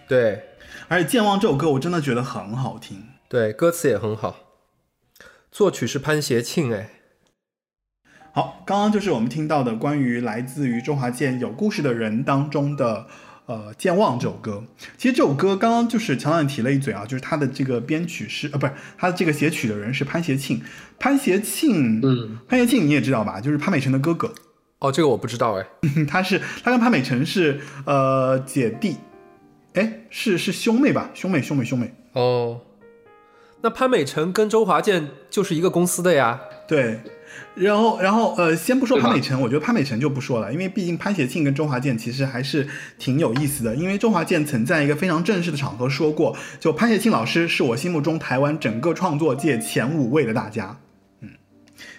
[0.05, 0.43] 对
[0.89, 4.35] 而且《健忘》这首歌我真的觉得很好听，对，歌词也很好，
[5.49, 6.89] 作曲是潘协庆，哎，
[8.33, 13.07] 好，刚刚就是我们听到的关于来自于周华健《有故事的人》当中的
[13.51, 14.63] 呃《健忘》这首歌。
[14.97, 20.61] 其实这首歌刚刚就是乔导提了一嘴啊，就是他的这个编曲是呃不是他的这个写曲的人是潘协庆，
[20.97, 24.33] 潘协庆，嗯，潘协庆你也知道吧，就是潘美辰的哥哥，
[24.79, 25.65] 哦，这个我不知道哎。
[26.07, 28.97] 他是他跟潘美辰是呃姐弟，
[29.73, 32.61] 哎是是兄妹吧，兄妹兄妹兄妹，哦，
[33.61, 36.39] 那潘美辰跟周华健就是一个公司的呀。
[36.67, 37.01] 对，
[37.55, 43.75] 然后，然后，呃，先不说潘美辰，我觉得潘美辰就不说了，因为毕竟潘协庆跟周华健其实还是挺有意思的。
[43.75, 50.77] 因为周华健曾在一个非常正式的场合说过，就潘协庆老师是我心目中台湾整个创作界前五位的大家。
[51.19, 51.29] 嗯，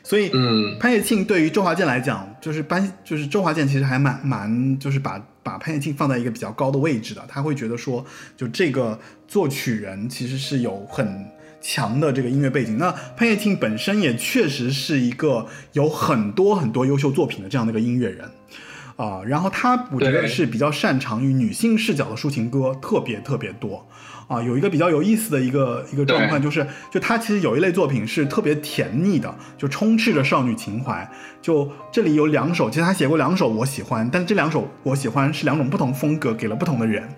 [0.02, 7.22] 所以，嗯，潘协庆对于周华健来讲，就是潘，就是周华健其实还蛮蛮，就是把把潘协庆放在一个比较高的位置的。
[7.28, 8.04] 他会觉得说，
[8.36, 11.24] 就这个作曲人其实是有很
[11.62, 12.76] 强的这个音乐背景。
[12.76, 18.30] 那潘越庆本身也确实是一个有很多很多优秀作品的这样的一个音乐人。
[18.94, 23.84] 啊、然后他我觉得是比较擅长于女性视角的抒情歌，特别特别多。
[24.28, 31.10] 啊，有一个比较有意思的一个一个状况，就是就他其实有一类作品是特别甜腻的，就充斥着少女情怀。
[31.40, 37.08] 就这里有两首，其实他写过两首我喜欢，但是这两首我喜欢是两种不同风格，给了不同的人。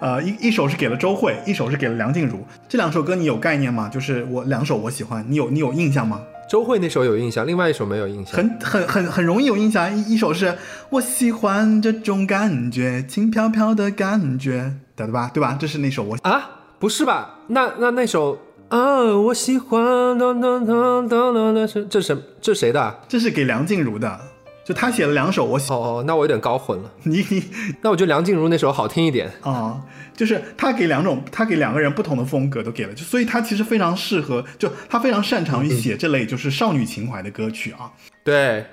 [0.00, 2.44] 呃，一一首是给了周蕙，一首是给了梁静茹。
[2.68, 3.88] 这两首歌你有概念吗？
[3.88, 6.20] 就是我两首我喜欢，你有你有印象吗？
[6.48, 8.34] 周蕙那首有印象，另外一首没有印象。
[8.36, 9.94] 很很很很容易有印象。
[9.94, 10.56] 一一首是
[10.90, 15.30] 我喜欢这种感觉，轻飘飘的感觉，对吧？
[15.34, 15.56] 对吧？
[15.60, 17.40] 这是那首我啊，不是吧？
[17.48, 22.96] 那那那首啊，我喜欢当当当当当，那是这什这谁的啊？
[23.08, 24.18] 这是给梁静茹的，
[24.68, 26.90] 就他写了两首我喜哦哦，那我有点搞混了。
[27.04, 27.42] 你你
[27.80, 29.32] 那我觉得梁静茹那首好听一点。
[29.40, 29.80] 啊、
[30.14, 37.90] 就是他给两种，他给两个人不同的风格都给了，就所以他其实非常适合，就他非常擅长于写这类就是少女情怀的歌曲啊。
[38.22, 38.66] 对，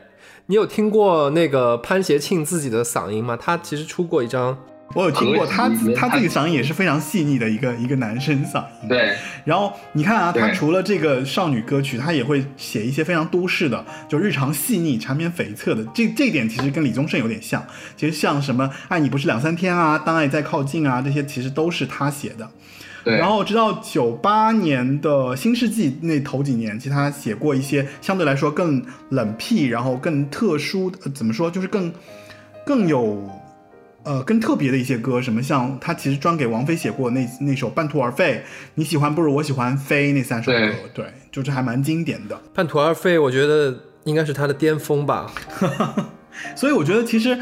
[0.48, 3.38] 你有听过那个潘协庆自己的嗓音吗？
[3.42, 4.58] 他其实出过一张，
[4.94, 8.88] 我有听过他他自己嗓音也是非常细腻的一个一个男生嗓音。
[8.88, 15.84] 对，然后你看啊，他除了这个少女歌曲，他也会写一些非常都市的，就日常细腻、缠绵悱恻的。
[15.94, 17.66] 这这一点其实跟李宗盛有点像。
[17.98, 22.50] 其实像什么“爱你不是两三天”啊，“当爱在靠近”啊，这些其实都是他写的。
[23.04, 31.94] 对，然后直到九八年的新世纪那头几年，其实他写过一些相对来说更冷僻，然后更特殊，呃怎么说，就是更
[32.66, 33.30] 更有
[34.06, 38.44] 呃更特别的一些歌，什么像他其实专给王菲写过那那首《半途而废》，
[38.76, 42.40] 你喜欢不如我喜欢飞那三首歌，对，就是还蛮经典的。
[42.54, 45.30] 半途而废，我觉得应该是他的巅峰吧。
[46.56, 47.38] 所以我觉得其实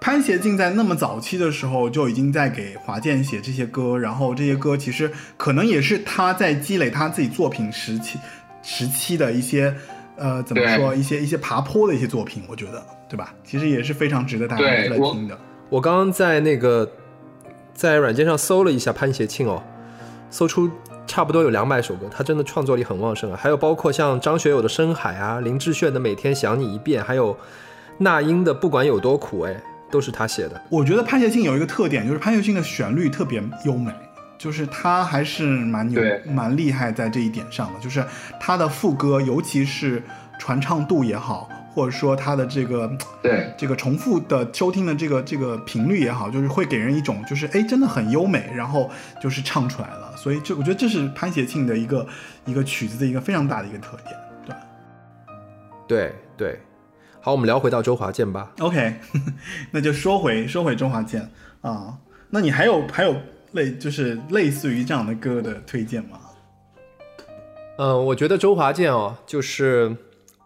[0.00, 8.18] 潘协庆在那么早期的时候就已经在给华健写这些歌，然后这些歌其实可能也是他在积累他自己作品时期
[8.62, 9.74] 时期的一些
[10.16, 13.32] 呃怎么说一些一些爬坡的一些作品，我觉得对吧？
[13.42, 15.38] 其实也是非常值得大家来听的。
[15.70, 16.90] 我刚刚在那个
[17.72, 19.62] 在软件上搜了一下潘协庆哦，
[20.30, 20.70] 搜出
[21.06, 23.38] 差不多有两百首歌，他真的创作力很旺盛啊。
[23.40, 27.36] 还有包括像张学友的《深海》啊，林志炫的《每天想你一遍》，还有
[27.98, 29.60] 那英的《不管有多苦》，哎，
[29.90, 30.60] 都是他写的。
[30.70, 33.92] 我觉得潘协庆有一个特点，就是潘协庆的旋律特别优美，
[34.38, 38.04] 就是他还是蛮有蛮厉害在这一点上的，就是
[38.38, 40.02] 他的副歌，尤其是
[40.38, 48.88] 传唱度也好，或者说它的这个对这个重复的收听的这个这个频率也好，就是会给人一种就是哎真的很优美，然后
[49.20, 52.06] 就是唱出来了，所以这我觉得这是潘协庆的一个
[52.46, 54.16] 一个曲子的一个非常大的一个特点，
[54.46, 54.54] 对。
[55.86, 56.60] 对对，
[57.20, 58.52] 好，我们聊回到周华健吧。
[58.60, 58.94] OK，
[59.72, 61.28] 那就说回说回周华健
[61.60, 61.98] 啊，
[62.30, 63.16] 那你还有还有
[63.52, 66.18] 类就是类似于这样的歌的推荐吗？
[67.76, 69.94] 嗯，我觉得周华健哦，就是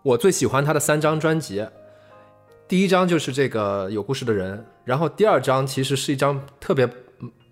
[0.08, 1.66] 我最喜欢他的三张专辑。
[2.66, 6.88] 第一张就是这个有故事的人，然后第二张其实是一张特别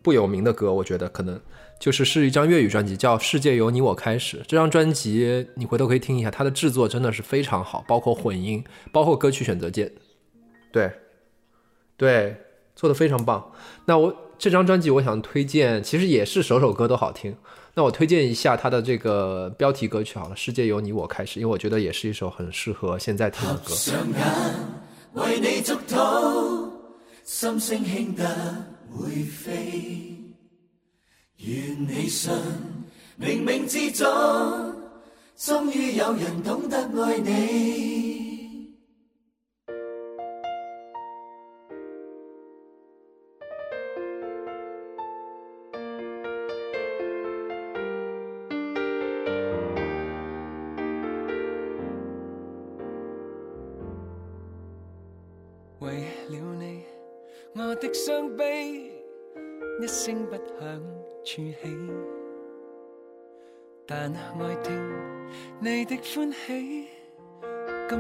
[0.00, 1.38] 不有名的歌，我觉得可能
[1.78, 4.38] 就是是一张粤语专辑，叫《世界由你我开始》。
[4.46, 9.92] 这张专辑你回头可以听一下，它的制作真的是非常好，包括混音，包括歌曲选择键，
[10.72, 10.90] 对，
[11.98, 12.36] 对，
[12.74, 13.52] 做的非常棒。
[13.84, 17.36] 那我这张专辑我想推荐，其实也是首首歌都好听。
[17.78, 23.74] 那我推荐一下它的这个标题歌曲好了，《世界由你我开始》，因为我觉得也是一首很适合现在听的歌。
[23.74, 24.18] 上眼
[25.12, 26.70] 為你祝禱，
[27.22, 28.24] 心聲輕得
[28.90, 29.52] 會飛。
[31.36, 32.32] 願你信，
[33.20, 34.06] 冥冥之中，
[35.38, 38.05] 終於有人懂得愛你。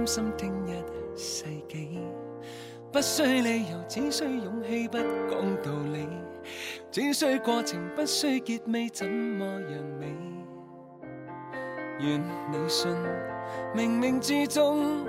[0.06, 1.98] 心听一世紀。
[2.92, 6.08] 不需理由，只需勇氣，不講道理，
[6.90, 10.06] 只需過程，不需結尾，怎麼樣美？
[11.98, 12.90] 願你信，
[13.74, 15.06] 冥冥之中，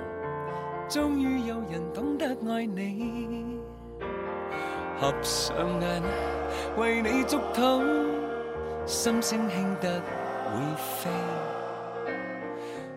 [0.88, 3.60] 終於有人懂得愛你。
[5.00, 6.02] 合上眼，
[6.76, 7.82] 為你祝禱，
[8.84, 10.02] 心聲輕得
[10.50, 11.10] 會飛。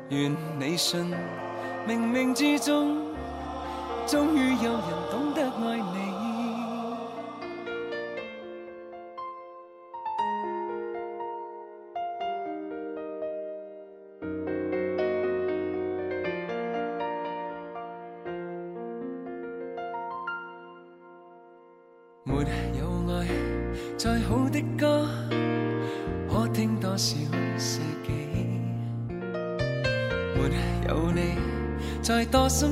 [0.10, 1.14] 願你信，
[1.88, 2.98] 冥冥之中，
[4.08, 5.51] 终于有人懂得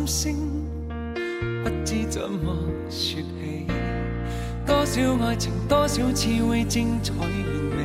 [0.09, 0.35] 多心
[1.13, 1.13] 聲，
[1.63, 2.51] 不知怎么
[2.89, 3.67] 说起。
[4.65, 7.83] 多少爱情，多少次会精彩完美？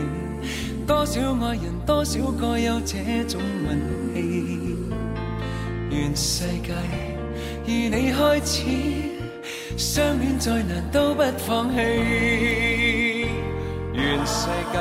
[0.87, 2.97] 多少爱人，多少个有这
[3.29, 4.79] 种运气？
[5.91, 6.73] 愿世界
[7.67, 8.63] 與你开始。
[9.77, 11.77] 相恋再难都不放弃。
[13.93, 14.79] 愿世界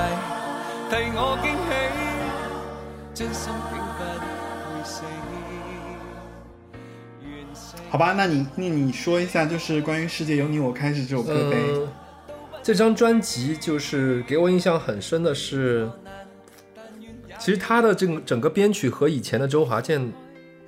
[0.89, 1.71] 替我惊喜，
[3.13, 3.51] 真心
[7.93, 11.57] 好吧，那你那你说一下，就是关于《世界由你我开始》这首歌呗。
[12.63, 15.87] 这张专辑就是给我印象很深的是，
[17.37, 20.11] 其实它的这个整个编曲和以前的周华健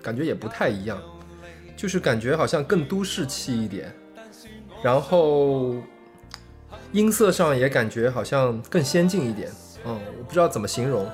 [0.03, 1.01] 感觉也不太一样，
[1.75, 3.91] 就是感觉好像更都市气一点，
[4.83, 5.73] 然后
[6.91, 9.49] 音色上也感觉好像更先进一点。
[9.83, 11.09] 嗯，我不知道怎么形容，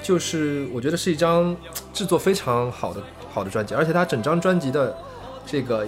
[0.00, 1.54] 就是我觉得是一张
[1.92, 4.96] 制作非常好的好的专辑，而且它整张专辑的
[5.46, 5.86] 这个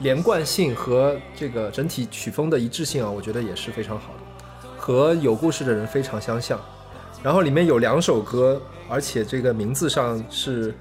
[0.00, 6.58] 连贯性和这个整体曲风的一致性啊，我觉得也是非常好的，和有故事的人非常相像。
[7.22, 10.72] 然后里面有两首歌，而且这个名字上是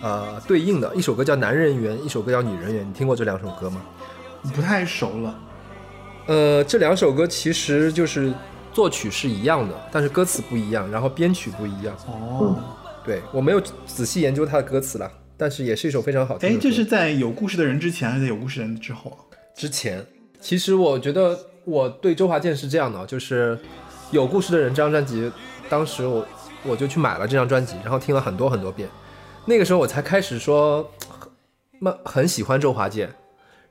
[0.00, 2.84] 呃对应的，一首歌叫《男人缘》，一首歌叫《女人缘》。
[2.86, 3.82] 你听过这两首歌吗？
[4.54, 5.38] 不太熟了。
[6.26, 8.32] 呃，这两首歌其实就是
[8.72, 11.94] 作曲是一样的，但是歌词不一样，然后编曲不一样。
[12.06, 12.56] 哦，
[13.04, 19.22] 对我没有仔细研究它的歌词啦，但是也是一首非常好听的哎，这是在有故事的人之前还是在有故事人之后啊？
[19.56, 20.04] 之前，
[20.40, 23.58] 其实我觉得我对周华健是这样的，就是
[24.10, 25.30] 有故事的人这张专辑，
[25.68, 26.26] 当时我
[26.64, 28.88] 我就去买了这张专辑，然后听了很多很多遍，
[29.46, 30.90] 那个时候我才开始说，
[31.80, 33.14] 很很喜欢周华健，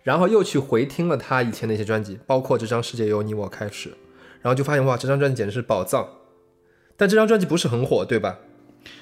[0.03, 3.89] 然后又去回听了他以前的一些专辑，包括这张《世界由你我开始》，
[4.41, 6.07] 然后就发现哇，这张专辑简直是宝藏。
[6.95, 8.39] 但这张专辑不是很火，对吧？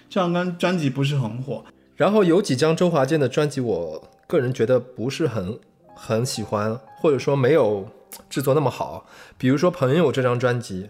[0.09, 1.63] 这张专专辑不是很火，
[1.95, 5.59] 然后有几张周华健的专辑，我个人觉得不是很
[5.95, 7.89] 很喜欢，或者说没有
[8.29, 9.07] 制作那么好。
[9.37, 10.89] 比如说《朋友》这张专辑，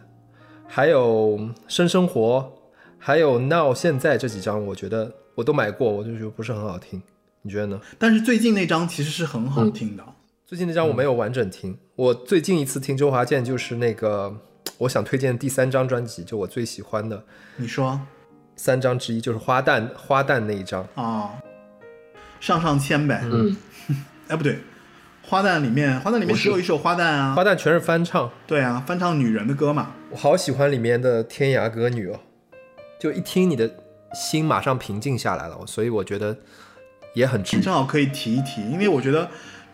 [0.67, 1.37] 还有
[1.67, 2.53] 《生生活》，
[2.97, 7.01] 还有《Now》现在这几张，我觉得我都买过，我就觉得不是很好听。
[7.43, 7.79] 你觉得呢？
[7.99, 10.03] 但是最近那张其实是很好听的。
[10.47, 14.35] 最近那张我没有完整听，我最近一次听周华健就是那个
[14.79, 17.23] 我想推荐第三张专辑，就我最喜欢的
[17.57, 17.99] 你说
[18.55, 20.87] 三张之一，就是花旦花旦那一张。
[20.95, 21.31] 啊，
[22.39, 23.21] 上上签呗。
[23.23, 23.55] 嗯，
[24.27, 24.59] 哎，不对，
[25.23, 27.33] 花旦里面花旦里面只有一首花旦啊。
[27.35, 28.29] 花旦全是翻唱。
[28.47, 29.93] 对啊，翻唱女人的歌嘛。
[30.09, 32.19] 我好喜欢里面的《天涯歌女》哦，
[32.99, 33.69] 就一听你的
[34.13, 36.37] 心马上平静下来了，所以我觉得
[37.13, 37.59] 也很值。
[37.59, 39.29] 正好可以提一提，因为我觉得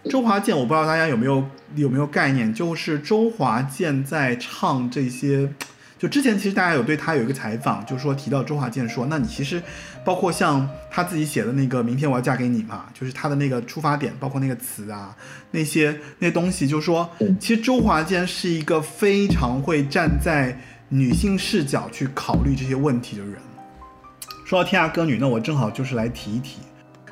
[0.09, 5.53] 周华健，我不知道大家有没有有没有概念，就是周华健在唱这些，
[6.01, 9.61] 就之前其实大家有对他有一个采访，就是说提到周华健说，那你其实
[10.03, 15.15] 包括像他自己写的那个《明天我要嫁给你》嘛，就是他的那个出发点，包括那个词啊，
[15.51, 17.07] 那些那些东西，就是说，
[17.39, 23.35] 其实周华健是一个非常会站在女性视角去考虑这些问题的人。
[24.43, 26.57] 说到天涯歌女，那我正好就是来提一提。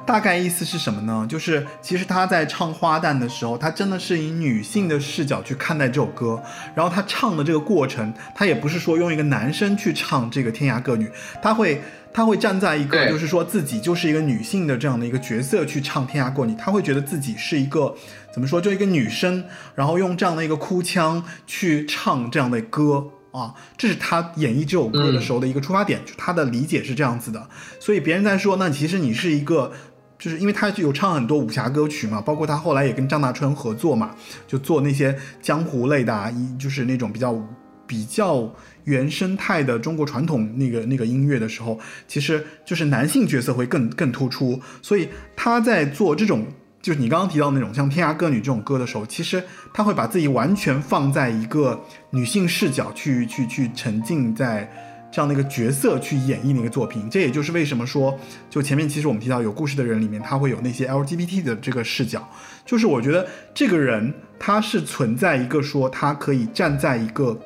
[0.10, 1.24] 大概意思是什么呢？
[1.30, 6.42] 就是其实他在唱花旦的时候，他真的是以女性的视角去看待这首歌，
[6.74, 11.06] 然后他唱的这个过程，他也不是说用一个男生去唱这个《天涯歌女》，
[11.44, 11.80] 他会
[12.12, 17.96] 他会站在一个就是说自己就是一个女性的这样的一个角色去唱《天涯歌女》，他会觉得自己是一个
[18.34, 19.46] 怎么说，就一个女生，
[19.76, 23.12] 然后用这样的一个哭腔去唱这样的歌。
[23.32, 27.48] 啊，这是他演绎这首歌的时候的一个出发点，就他的理解是这样子的。
[27.80, 29.72] 所以别人在说，那其实你是一个
[30.20, 34.14] 就是因为他有唱很多武侠歌曲嘛，包括他后来也跟张大春合作嘛，
[34.46, 37.42] 就做那些江湖类的、啊，一就是那种比较
[37.88, 38.54] 比较
[38.84, 46.46] 原生态的中国传统那个那个音乐的时候，其实就是男性角色会更更突出，所以他在做这种。
[46.82, 49.44] 就是你刚刚提到那种像《天涯歌女》这种歌的时候，其实
[49.74, 51.78] 他会把自己完全放在一个
[52.10, 54.72] 女性视角去去去沉浸在
[55.12, 57.10] 这样的一个角色去演绎那个作品。
[57.10, 58.18] 这也就是为什么说，
[58.50, 62.28] 就前面其实我们提到有故事的人里面，他会有那些 LGBT 的这个视角。
[62.66, 67.40] 就是我觉得这个人他是存在一个说他可以站在一个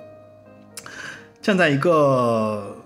[1.42, 2.78] 站在一个。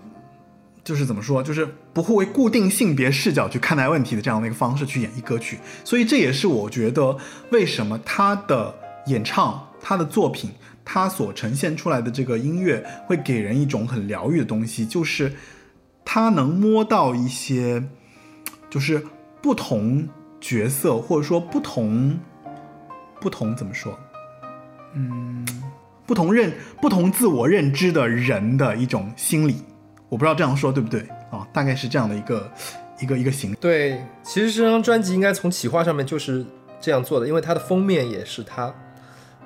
[0.84, 7.17] 就是怎么说，就是不会为固定性别视角去看待问题的这样的一个方式去演绎歌曲，所以这也是我觉得
[7.51, 8.73] 为什么他的
[9.07, 10.49] 演唱、他的作品、
[10.89, 15.33] 他所呈现出来的这个音乐会给人一种很疗愈的东西，就是
[16.05, 17.83] 他能摸到一些，
[18.69, 19.05] 就是
[19.41, 20.07] 不同
[20.39, 22.17] 角色或者说不同
[23.19, 23.99] 不同怎么说，
[24.93, 25.45] 嗯，
[26.05, 29.57] 不同认不同自我认知的人的一种心理。
[30.07, 31.45] 我不知道这样说对不对啊？
[31.51, 32.49] 大概是这样的一个
[33.01, 33.53] 一个一个形。
[33.55, 36.45] 对，其实这张专辑应该从企划上面就是
[36.79, 38.73] 这样做的，因为它的封面也是他，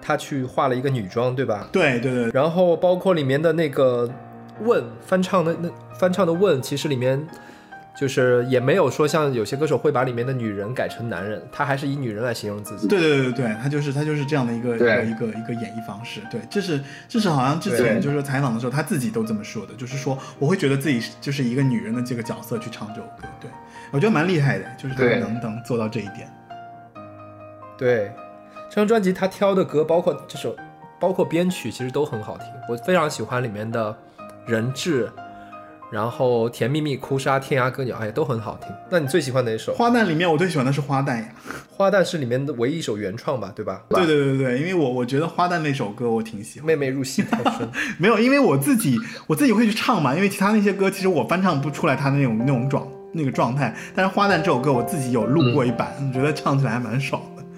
[0.01, 1.69] 他去画了一个女装，对吧？
[1.71, 2.31] 对对对。
[2.33, 4.09] 然后包括里面的那个
[4.61, 7.27] 问翻唱的那翻唱的问，其实里面。
[7.93, 12.87] 就是也没有说像有些歌手会把里面的女人改成男人，他还是以女人来形容自己。
[12.87, 16.21] 对对对对对，他就是他就是这样的一个一个一个一个演绎方式。
[16.31, 23.27] 对，这是这是好像之前就是说采访的时候他自己都这么说的，就是说我会觉得自己就是一个女人的这个角色去唱这首歌。
[23.41, 23.51] 对，
[23.91, 26.29] 我觉得蛮厉害的，就是他能能做到这一点。
[27.77, 28.09] 对，
[28.71, 30.55] 这张专辑他挑的歌，包括这首，
[30.97, 32.47] 包括编曲，其实都很好听。
[32.69, 33.93] 我非常喜欢里面的
[34.45, 35.11] 人质。
[35.91, 38.73] 然后甜蜜蜜、哭砂、天涯歌鸟，哎，都很好听。
[38.89, 39.73] 那你最喜欢哪一首？
[39.73, 41.25] 花旦里面我最喜欢的是花旦呀。
[41.69, 43.81] 花旦是里面的唯一一首原创吧，对吧？
[43.89, 46.67] 对对对对，因为我我觉得花旦那首歌我挺喜欢。
[46.67, 47.69] 妹妹入戏太深。
[47.99, 48.97] 没有，因为我自己
[49.27, 53.75] 我自己会去唱嘛，因为其他那些歌其实我翻唱不出来他那种那种状那个状态。
[53.93, 57.40] 但是花旦这首歌我自己有录过一版，我觉得唱起来还蛮爽的，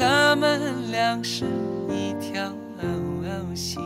[0.00, 1.44] 咱们俩是
[1.90, 2.50] 一条
[3.54, 3.78] 心，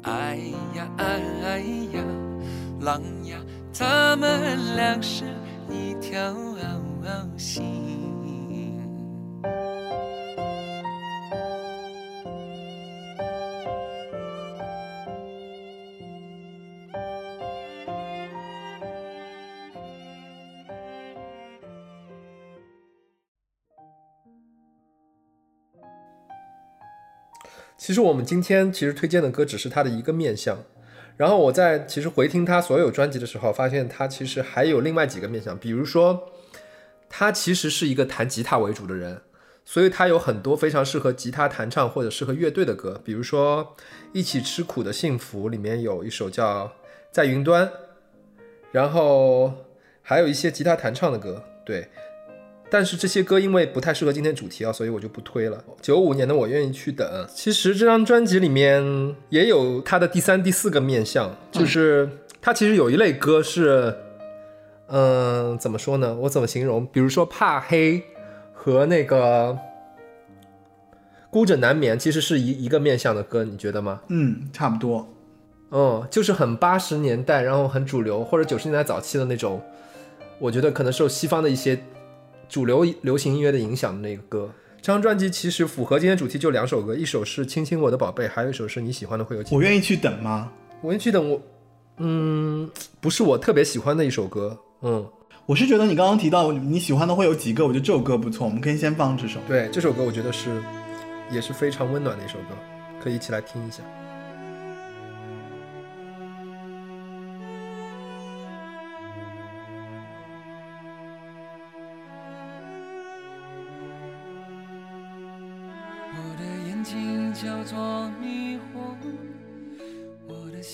[0.00, 0.38] 哎
[0.74, 1.18] 呀哎
[1.92, 2.02] 呀
[2.80, 3.36] 郎呀，
[3.70, 5.24] 咱们俩是
[5.68, 6.34] 一条
[7.36, 8.09] 心。
[27.80, 30.58] 其实我们今天其实推荐的歌只是他的一个面相，
[31.16, 36.30] 然后我在其实回听他所有专辑的时候，发现他其实还有另外几个面相，比如说
[37.08, 39.22] 他其实是一个弹吉他为主的人，
[39.64, 43.64] 所以他有很多非常适合吉他弹唱或者适合乐队的歌，比如说
[44.12, 46.66] 《一起吃苦的幸福》里面有一首叫
[47.10, 47.66] 《在云端》，
[48.72, 49.54] 然后
[50.02, 51.88] 还有一些吉他弹唱的歌，对。
[52.70, 55.62] 但是这些歌因为不太适合今天主题啊，所以我就不推了。
[55.82, 57.26] 九五年的我愿意去等。
[57.34, 62.08] 其实这张专辑里面也有他的第三、第四个面相，就是
[62.40, 63.92] 他其实有一类歌是，
[64.86, 66.16] 嗯，怎么说呢？
[66.20, 66.86] 我怎么形容？
[66.86, 68.02] 比如说怕黑
[68.52, 69.58] 和那个
[71.28, 74.00] 孤枕难眠，其实是一一个面相的歌，你觉得吗？
[74.08, 75.08] 嗯，差不多。
[75.72, 79.60] 嗯，就是很八十年代，然后很主流，或者九十年代早期的那种。
[80.38, 81.78] 我觉得可能受西方的一些。
[82.50, 84.50] 主流流行音乐的影响的那个歌，
[84.82, 89.44] 这张专辑其实符合今天主题就两首歌，一首是《亲亲我的宝贝》，还有一首是你喜欢的会有。
[89.52, 90.50] 我愿意去等吗？
[90.82, 91.30] 我愿意去等。
[91.30, 91.40] 我，
[91.98, 92.68] 嗯，
[93.00, 94.58] 不是我特别喜欢的一首歌。
[94.82, 95.06] 嗯，
[95.46, 99.38] 我是觉得你刚刚提到你喜欢的会有几个，我觉得这首歌不错，我们可以先放这首。
[99.46, 100.50] 对，这首歌我觉得是
[101.30, 102.56] 也是非常温暖的一首歌，
[103.00, 103.82] 可以一起来听一下。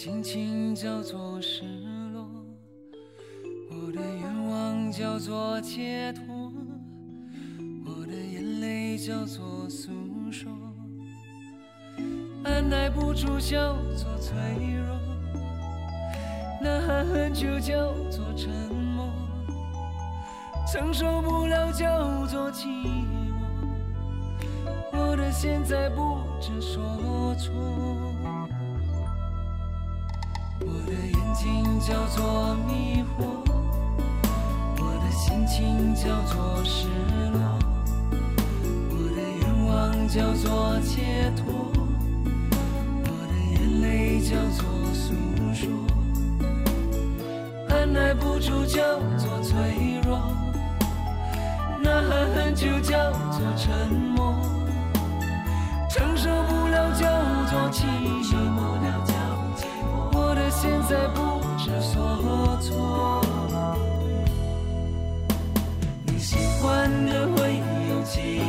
[0.06, 1.64] 心情叫做失
[2.12, 2.30] 落，
[3.72, 6.52] 我的愿望叫做解脱，
[7.84, 9.90] 我的眼泪叫做诉
[10.30, 10.48] 说，
[12.44, 14.36] 按耐不住叫做脆
[14.76, 14.96] 弱，
[16.62, 19.10] 呐喊很久叫做沉默，
[20.72, 23.42] 承受不了叫做寂寞，
[24.92, 28.05] 我的现在不知所措。
[31.26, 33.26] 眼睛叫做迷惑，
[34.78, 36.86] 我的心情叫做失
[37.32, 37.40] 落，
[38.90, 41.72] 我的愿望叫做解脱，
[43.02, 44.64] 我的眼泪叫做
[44.94, 45.12] 诉
[45.52, 45.68] 说，
[47.70, 48.80] 按耐不住叫
[49.18, 50.16] 做脆弱，
[51.82, 54.32] 呐喊很久叫做沉默，
[55.90, 57.10] 承受不了叫
[57.50, 59.15] 做寂寞。
[60.36, 63.24] 我的现在不知所措。
[66.04, 67.56] 你喜欢的会
[67.88, 68.42] 有几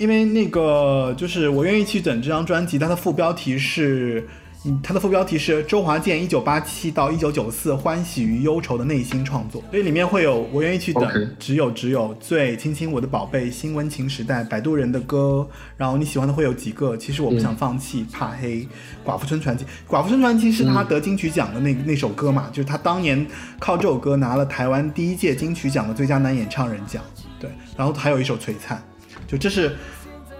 [0.00, 4.26] 因为那个就是我愿意去等这张专辑，它的副标题是，
[4.64, 15.46] 嗯，它的副标题是周华健一九八七到一九九四欢喜与忧愁的内心创作，所以里面会有我愿意去等只有只有最亲亲我的宝贝，新温情时代，摆渡人的歌，
[15.76, 16.96] 然后你喜欢的会有几个？
[16.96, 18.66] 其实我不想放弃，怕黑，
[19.04, 23.26] 寡妇村传奇，寡妇村传奇是他得金曲奖的那那首歌嘛，就是他当年
[23.58, 27.04] 靠这首歌拿了台湾第一届金曲奖的最佳男演唱人奖，
[27.38, 28.82] 对，然后还有一首璀璨。
[29.30, 29.76] 就这是，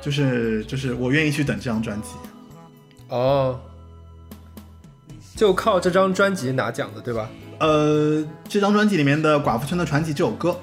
[0.01, 2.09] 就是就是我愿意去等这张专辑。
[3.09, 3.61] 哦，
[5.37, 7.31] 就靠这张专辑拿奖的，对吧？
[7.61, 10.59] 呃，这张专辑里面的《寡妇村的传奇》这首歌，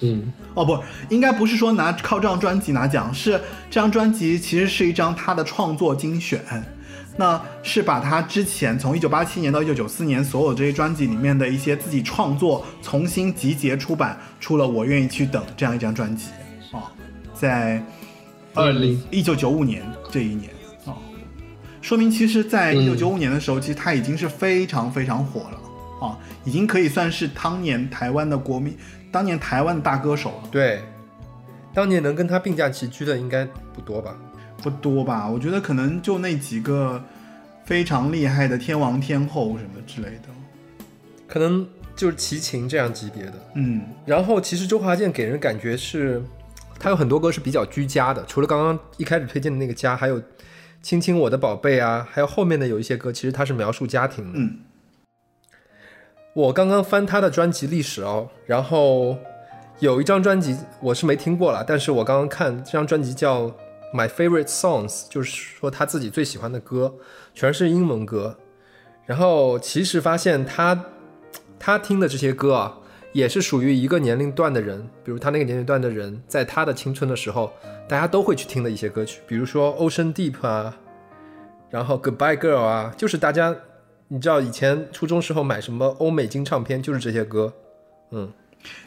[0.00, 0.78] 嗯，哦不，
[1.10, 3.32] 应该不是说拿靠这张专辑拿奖，是
[3.68, 6.40] 这张专辑其实是一张他的创作精选，
[7.16, 16.28] 那是把他之前从一九八七年到一九九四年所有这些专辑里面的一些自己创作重新集结出版，出了《我愿意去等》这样一张专辑
[16.72, 16.82] 哦，
[17.38, 17.82] 在
[18.54, 20.50] 二零一九九五年这一年
[20.86, 20.96] 哦，
[21.82, 28.76] 说明其实在一九九五年的时候，其实他已经是非常非常火了啊，已经可以算是当年台湾的国民，
[29.12, 30.48] 当年台湾的大歌手了。
[30.50, 30.82] 对，
[31.74, 34.16] 当年能跟他并驾齐驱的应该不多吧？
[34.62, 35.28] 不多吧？
[35.28, 37.02] 我觉得可能就那几个
[37.64, 40.28] 非常厉害的天王天后什么之类的。
[41.28, 43.34] 可能就是齐秦这样级别的。
[43.54, 46.22] 嗯，然后其实周华健给人感觉是，
[46.78, 50.20] 他有很多歌是比较居家的，除了刚刚一开始推荐的那个家，还有
[50.82, 54.38] 《亲亲我的宝贝》啊，还有后面的有一些歌，其实他是描述家庭的。
[54.38, 54.58] 嗯，
[56.34, 59.16] 我刚刚翻他的专辑历史哦，然后
[59.80, 63.44] 有一张专辑我是没听过了，但是我刚刚看这张专辑叫
[63.92, 66.94] 《My Favorite Songs》，就是说他自己最喜欢的歌
[67.34, 68.38] 全是英文歌。
[69.06, 70.84] 然后其实发现他
[71.58, 72.78] 他听的这些歌啊，
[73.16, 77.50] 也是属于一个年龄段的人，比如他那个年龄段的人，在他的青春的时候，
[77.88, 80.76] 大家都会去听的一些歌曲，比如说《Ocean Deep》啊，
[81.70, 83.56] 然后《Goodbye Girl》啊，就是大家
[84.08, 87.50] 你知道以前初中时候买什么欧美金唱片，就是这些歌，
[88.10, 88.30] 嗯，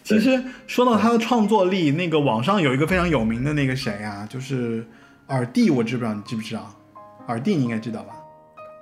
[0.03, 4.85] 其实说到他的创作力，那个网上有一个非常有名的那个谁啊，就是
[5.29, 6.71] 耳帝，我知不知道你知不知道？
[7.27, 8.13] 耳帝你应该知道吧？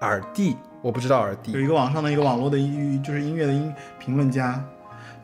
[0.01, 4.61] 耳帝我不知道耳帝有一个网上的一个网络的音就是音乐的音评论家，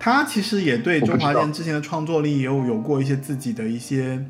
[0.03, 4.21] 他其实也对周华健之前的创作力也有有过一些自己的一些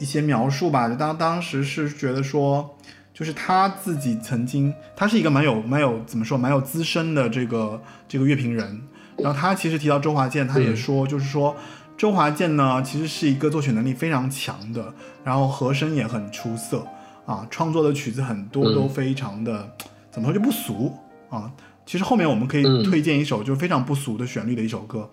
[0.00, 0.88] 一些描述吧。
[0.88, 2.76] 就当当时是觉得说，
[3.14, 8.82] 就是他自己曾经，他是一个蛮有蛮有怎么说蛮有资深的这个这个乐评人。
[9.16, 11.54] 然后他其实提到周华健，他也说，就是说
[11.96, 16.84] 周华健呢，其实是一个作曲能力非常强的，然后和声也很出色
[17.26, 19.70] 啊，创作的曲子很多嗯都非常的、
[20.10, 20.92] 怎么说就不俗
[21.28, 21.48] 啊。
[21.86, 22.84] 其实后面我们可以嗯。
[22.84, 25.08] 推荐一首就是非常不俗的旋律的一首歌，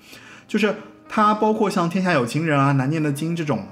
[0.47, 0.76] 就是
[1.07, 3.65] 它包括像《天下有情人》啊、《难念的经》这种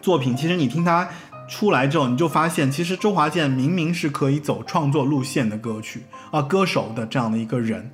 [0.00, 1.08] 作品，其实你听它
[1.48, 7.90] 出来之后，你就发现，其实周华健明明是可以走创作路线的歌曲啊、歌手的这样的一个人，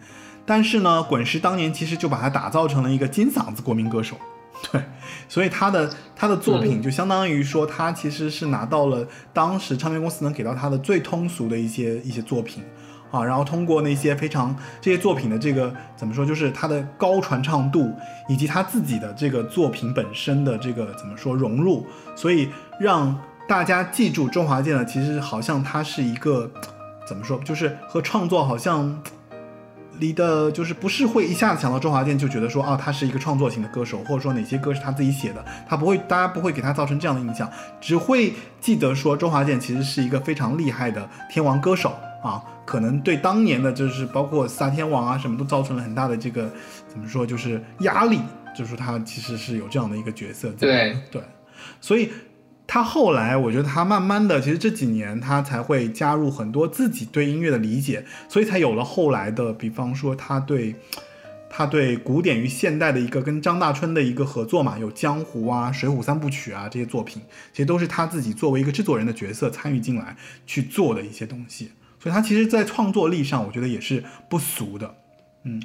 [0.47, 4.17] 但是呢，滚石当年其实就把他打造成了一个金嗓子国民歌手。
[4.73, 4.83] 对，
[5.29, 12.65] 所以他的他的作品就相当于说，他其实是拿到了当时唱片公司能给到他的最通俗的一些一些作品
[13.11, 17.93] 啊，然后通过那些非常这些作品的这个怎么说，就是它的高传唱度，
[18.29, 22.49] 以及他自己的这个作品本身的这个怎么说融入，所以
[22.79, 26.51] 让大家记住周华健呢，其实好像他是一个
[27.07, 29.03] 怎么说，就是和创作好像
[29.99, 46.51] 离的，就是不是会一下子想到周华健就觉得说啊，他是一个创作型的歌手，或者说哪些歌是他自己写的，他不会，大家不会给他造成这样的印象，只会记得说周华健其实是一个非常厉害的天王歌手啊，可能对当年的就是包括四大天王啊什么都造成了很大的这个
[46.89, 48.21] 怎么说就是压力，
[48.57, 50.97] 就是他其实是有这样的一个角色在对。
[51.11, 51.23] 对，
[51.81, 52.11] 所以
[52.69, 60.77] 他后来，我觉得他慢慢的，其实这几年他才会加入很多自己对音乐的理解，所以才有了后来的，比方说他对
[61.49, 70.15] 他对古典与现代的一个跟张大春的一个合作嘛，有《江湖》啊、《水浒三部曲》啊这些作品，其实都是他自己作为一个制作人的角色参与进来
[70.47, 74.95] 去做的一些东西，所以他其实在创作力上，我觉得也是不俗的。
[75.45, 75.63] 嗯，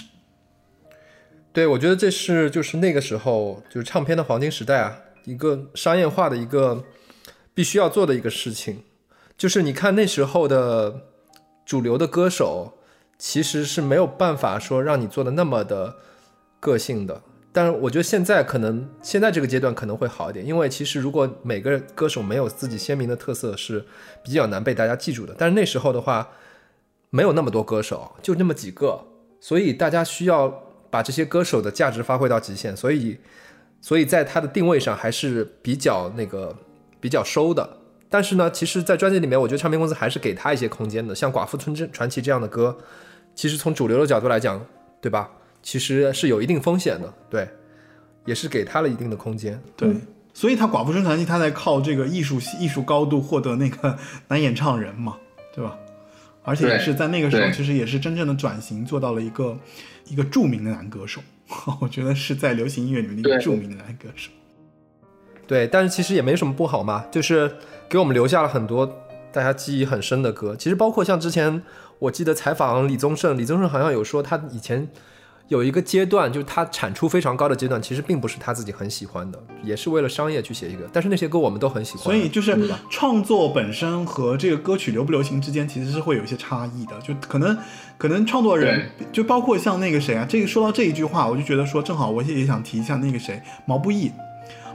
[1.51, 4.95] 对，我觉得这是就是那个时候就是唱片的黄金时代啊，
[5.25, 6.85] 一个商业化的一个
[7.53, 8.83] 必须要做的一个事情。
[9.37, 11.01] 就是你看那时候的
[11.65, 12.73] 主流的歌手，
[13.17, 15.95] 其实是没有办法说让你做的那么的
[16.59, 17.21] 个性的。
[17.51, 23.85] 但是我觉得现在可能现在这个阶段可能会好一点，因为其实如果每个歌手没有自己鲜明的特色，是
[24.23, 25.35] 比较难被大家记住的。
[25.37, 26.27] 但是那时候的话，
[27.11, 29.05] 没有那么多歌手，就那么几个，
[29.39, 33.19] 所以大家需要把这些歌手的价值发挥到极限，所以，
[33.81, 36.55] 所以在他的定位上还是比较那个
[37.03, 37.77] 比较收的。
[38.07, 41.13] 但是呢，其实，在专辑里面，我觉得唱片公司还是给他一些空间的。
[41.13, 42.77] 像《寡妇村传奇》这样的歌，
[43.35, 44.65] 其实从主流的角度来讲，
[45.01, 45.29] 对吧？
[45.61, 47.49] 其实是有一定风险的，对，
[48.25, 49.61] 也是给他了一定的空间。
[49.75, 49.93] 对，
[50.33, 53.97] 所以他《寡妇村传奇》他在靠这个艺术艺术高度获得那个
[54.29, 55.17] 男演唱人嘛，
[55.53, 55.75] 对吧？
[56.43, 59.57] 而且也是在那个时候，其实也是真正的转型，做到了一个
[60.07, 61.21] 一个著名的男歌手。
[61.81, 64.29] 我觉得是在流行音乐里面的一个著名的男歌手。
[65.45, 67.55] 对，但是其实也没什么不好嘛，就是
[67.89, 68.85] 给我们留下了很多
[69.31, 70.55] 大家记忆很深的歌。
[70.55, 71.61] 其实包括像之前
[71.99, 74.87] 我记得采访李宗盛，李宗盛好像有说他以前
[75.49, 80.89] 有一个阶段，就是他产出非常高的阶段，其实并不是他自己很喜欢的，也是为了商业去写一个。
[80.93, 82.57] 但是那些歌我们都很喜欢，所以就是？
[82.89, 87.57] 创作本身和这个歌曲流不流行之间其实是会有一些差异的，就可能
[87.97, 94.11] 可能创作人就包括像那个谁啊，这个说到这一句话，我就觉得说正好我也也想提一下那个谁毛不易。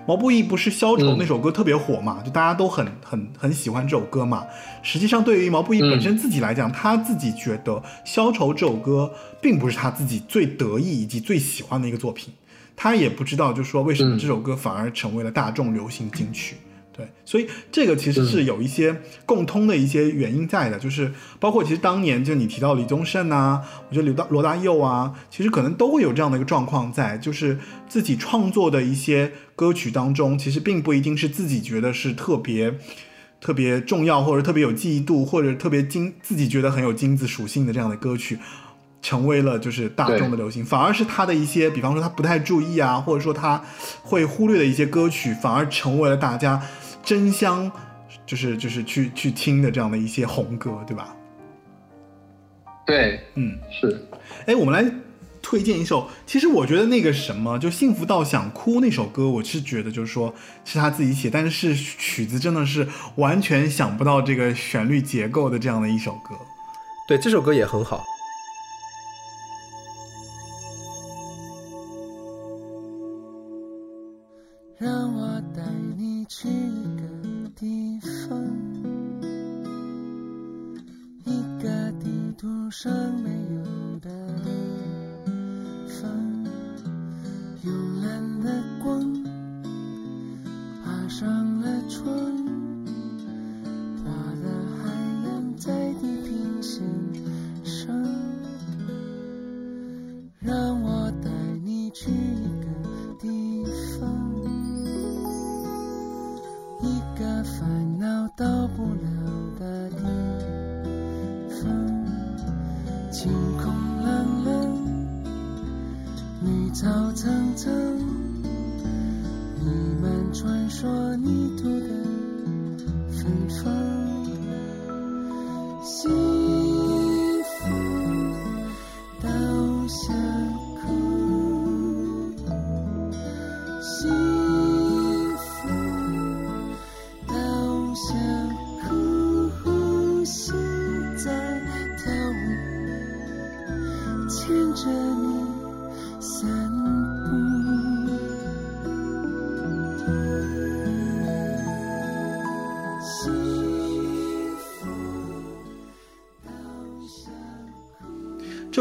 [0.09, 4.46] 毛不易不是《消愁》那首歌特别火嘛，就大家都很很很喜欢这首歌嘛。
[4.82, 7.72] 实际上，对于毛不易本身自己来讲，他自己觉得
[8.06, 12.32] 《消愁》这首歌并不是他自己最得意以及最喜欢的一个作品，
[12.74, 16.56] 他也不知道，就是说为什么这首歌反而成为了大众流行金曲。
[16.90, 18.96] 对，所以这个其实是有一些
[19.26, 32.72] 共通的一些原因在的，就是包括其实当年就你提到李宗盛啊，我觉得刘大罗大佑啊，其实可能都会有这样的一个状况在，就是自己创作的一些歌曲当中，其实并不一定是自己觉得是特别
[33.40, 38.38] 特别重要，或者特别有记忆度，或者特别金自己觉得很有金子属性的这样的歌曲。
[39.00, 43.62] 成为了就是大众的流行，反而是他的一些，比方说他不太注意啊，或者说他
[44.02, 46.61] 会忽略的一些歌曲，反而成为了大家
[47.04, 47.70] 争相
[48.26, 51.14] 就是就是去去听的这样的一些红歌，对吧？
[52.84, 54.04] 对，嗯，是。
[54.46, 54.92] 哎，我们来
[55.41, 60.34] 推荐一首，其实我觉得那个什么，就《幸福到想哭》那首歌，我是觉得就是说
[60.64, 62.86] 是他自己写，但是曲子真的是
[63.16, 66.34] 完全想不到这个旋律结构的这样的一首歌。
[67.07, 68.05] 对，这首歌也很好。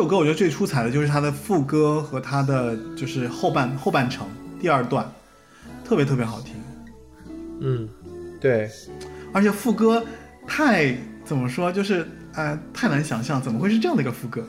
[0.07, 4.25] 首歌我觉得最出彩的就是它的副歌和它的就是后半后半程
[4.57, 5.05] 第二段，
[5.83, 6.53] 特别特别好听，
[7.59, 7.89] 嗯，
[8.39, 8.71] 对，
[9.33, 10.01] 而且副歌
[10.47, 10.95] 太
[11.25, 14.47] 怎么说，就是呃太难想象，怎么会是这样的一个副歌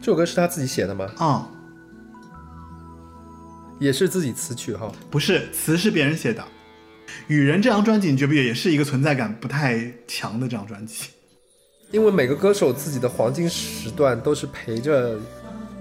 [0.00, 1.08] 这首歌是他自己写的吗？
[1.18, 1.48] 啊、
[3.78, 4.90] 也是自己词曲哈。
[5.08, 6.42] 不是词是别人写的，
[7.28, 11.10] 《雨人》这张专辑你觉不觉得也是一个存在感不太强的这张专辑？
[11.94, 15.16] 因为每个歌手自己的黄金时段都是陪着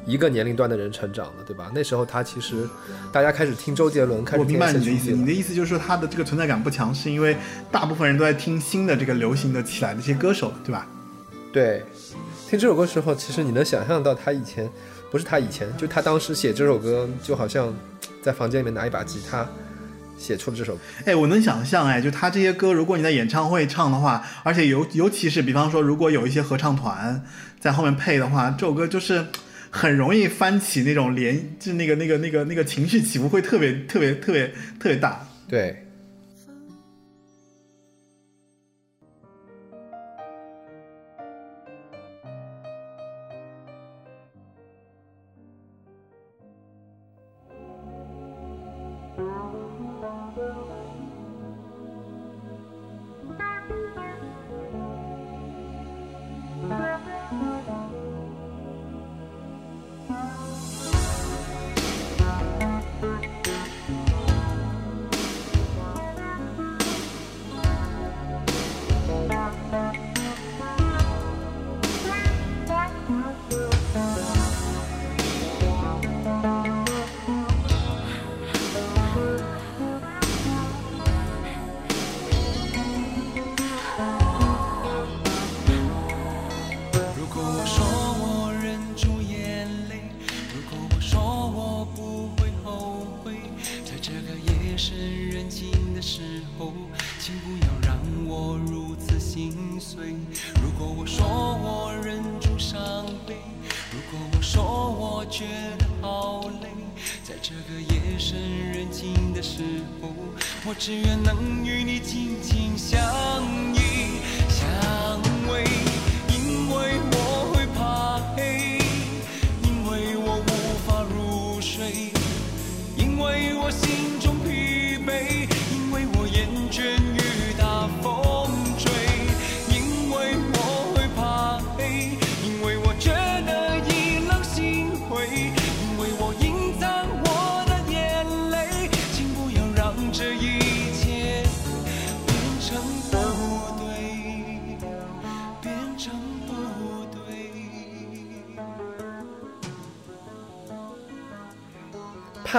[0.06, 1.72] 一个年龄段的人成长的，对吧？
[1.74, 2.70] 那时候他其实
[3.12, 7.36] 大家开始听周杰伦，开始我明听白你的意思，你的意思就是说他的这个存在感不强，是因为
[7.72, 10.86] 大部分人都在听新的这个流行的起来的一些歌手，对吧？
[11.52, 11.84] 对，
[12.48, 14.70] 听这首歌时候，其实你能想象到他以前，
[15.10, 17.74] 不是他以前，就他当时写这首歌，就好像
[18.22, 19.50] 在房间里面拿一把吉他
[20.18, 20.82] 写出了这首歌。
[21.06, 27.24] 哎，我能想象，哎，就他这些歌，如果你在演唱会唱的话，而且尤尤其是比方说，如果有一些合唱团
[27.60, 29.26] 在后面配的话，这首歌就是
[29.70, 34.48] 很容易翻起那种连，就那个那个那个那个情绪起伏会特别特别特别
[34.80, 35.28] 特别大。
[35.48, 35.83] 对，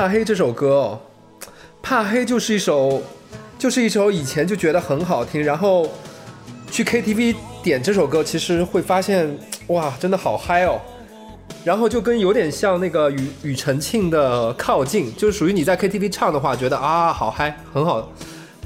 [0.05, 1.01] 怕黑这首歌哦，
[1.81, 3.03] 怕黑就是一首，
[3.59, 5.89] 就是一首以前就觉得很好听，然后
[6.71, 9.35] 去 KTV 点这首歌，其实会发现
[9.69, 10.79] 哇，真的好嗨哦。
[11.65, 18.07] 然后就跟有点像那个庾庾澄庆的《靠近》，就是属于你在 KTV 唱的话，觉得啊好嗨，很好，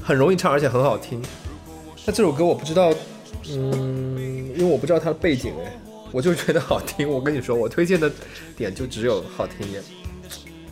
[0.03, 1.21] 很容易唱，而且很好听。
[2.05, 2.93] 那这首歌我不知道，
[3.49, 5.71] 嗯，因为我不知道它的背景哎，
[6.11, 7.09] 我就觉得好听。
[7.09, 8.11] 我跟你说，我推荐的
[8.57, 9.81] 点就只有好听也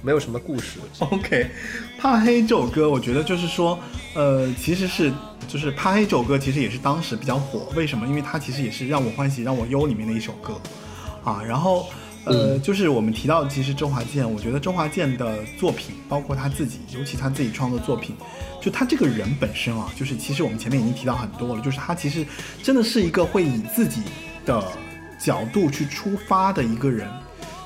[0.08, 0.80] 没有什么故事。
[1.00, 1.48] OK，
[2.00, 3.78] 怕黑这首歌，我觉得就是说，
[4.16, 5.12] 呃，其实是
[5.50, 7.68] 就是怕黑这首歌，其实也是当时比较火。
[7.76, 8.08] 为什么？
[8.08, 10.54] 因为它其实也是让我欢喜让我忧里面的一首歌
[11.26, 11.44] 啊。
[11.46, 11.90] 然后
[12.24, 18.16] 呃，就是我们提到其实周华健，我觉得周华健的作品，包括他自己，尤其他自己创作作品，
[18.62, 22.26] 就他这个人本身啊，就是其实我们前面已经提到很多了，就是他其实
[22.64, 24.04] 真的是一个会以自己
[24.46, 24.64] 的
[25.20, 27.10] 角度去出发的一个人。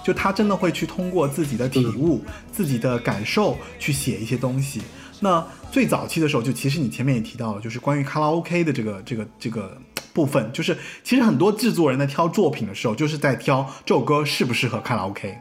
[0.03, 4.81] 就他真的会去通过自己的体悟、自己的感受去写一些东西。
[5.19, 9.79] 那最早期的时候，就其实你前面也提到了，就是关于卡拉 OK 的这个这个这个
[10.13, 15.37] 部分，就是其实很多制作人在挑作品的时候，就是在挑这首歌适不适合卡拉 OK。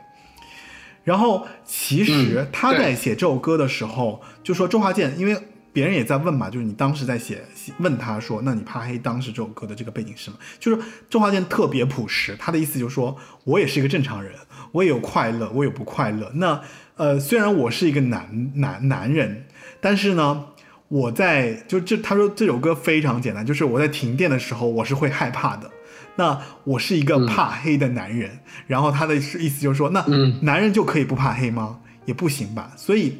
[1.02, 5.34] 然后其实他在写这首歌的时候，就说周华健，因为
[5.72, 7.42] 别人也在问嘛，就是你当时在写，
[7.78, 10.36] 问他说，那你怕黑当时这首歌的这个背景是什么？
[10.58, 14.34] 就是周华健特别朴实，他的意思就是说我也是一个正常人。
[14.72, 16.30] 我也有快乐，我有不快乐。
[16.34, 16.60] 那
[16.96, 19.46] 呃，虽然我是一个男男男人，
[19.80, 20.44] 但是呢，
[20.88, 25.70] 我在就这他说这首歌非常简单，就是我在停电的时候我是会害怕的。
[26.16, 28.30] 那我是一个怕黑的男人，
[28.66, 30.04] 然后他的意思就是说，那
[30.42, 31.78] 男人就可以不怕黑吗？
[32.06, 32.72] 也不行吧。
[32.76, 33.16] 所以。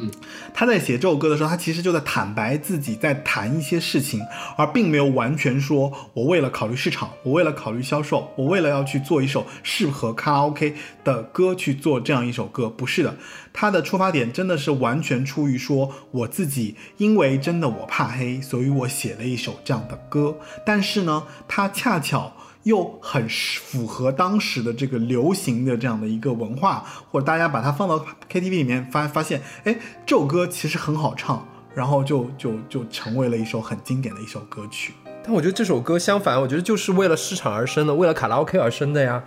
[0.00, 0.10] 嗯，
[0.54, 4.20] 他在写这首歌的时候，他其实就在坦白自己在谈一些事情，
[4.56, 10.74] 而并没有完全说我为了考虑市场，我为了考虑销售，我为了要去做一首适合卡拉 OK
[11.04, 13.14] 的歌去做这样一首歌，不是的，
[13.52, 22.32] 他的出发点真的是完全出于说我自己，因为真的我怕黑，所以我写了一首这样的歌，但是呢，他恰巧。
[22.64, 27.98] 又很符合当时的这个流行的这样的一个文化，或者大家把它放到
[28.30, 34.92] KTV 里面发发现，哎，这首歌其实很好唱，然后就就就成为了一首很经典的一首歌曲。
[35.22, 39.22] 但我觉得这首歌相反，我觉得就是为了市场而生的，为了卡拉 OK 而生的呀。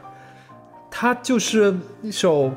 [0.95, 2.51] 它就是一首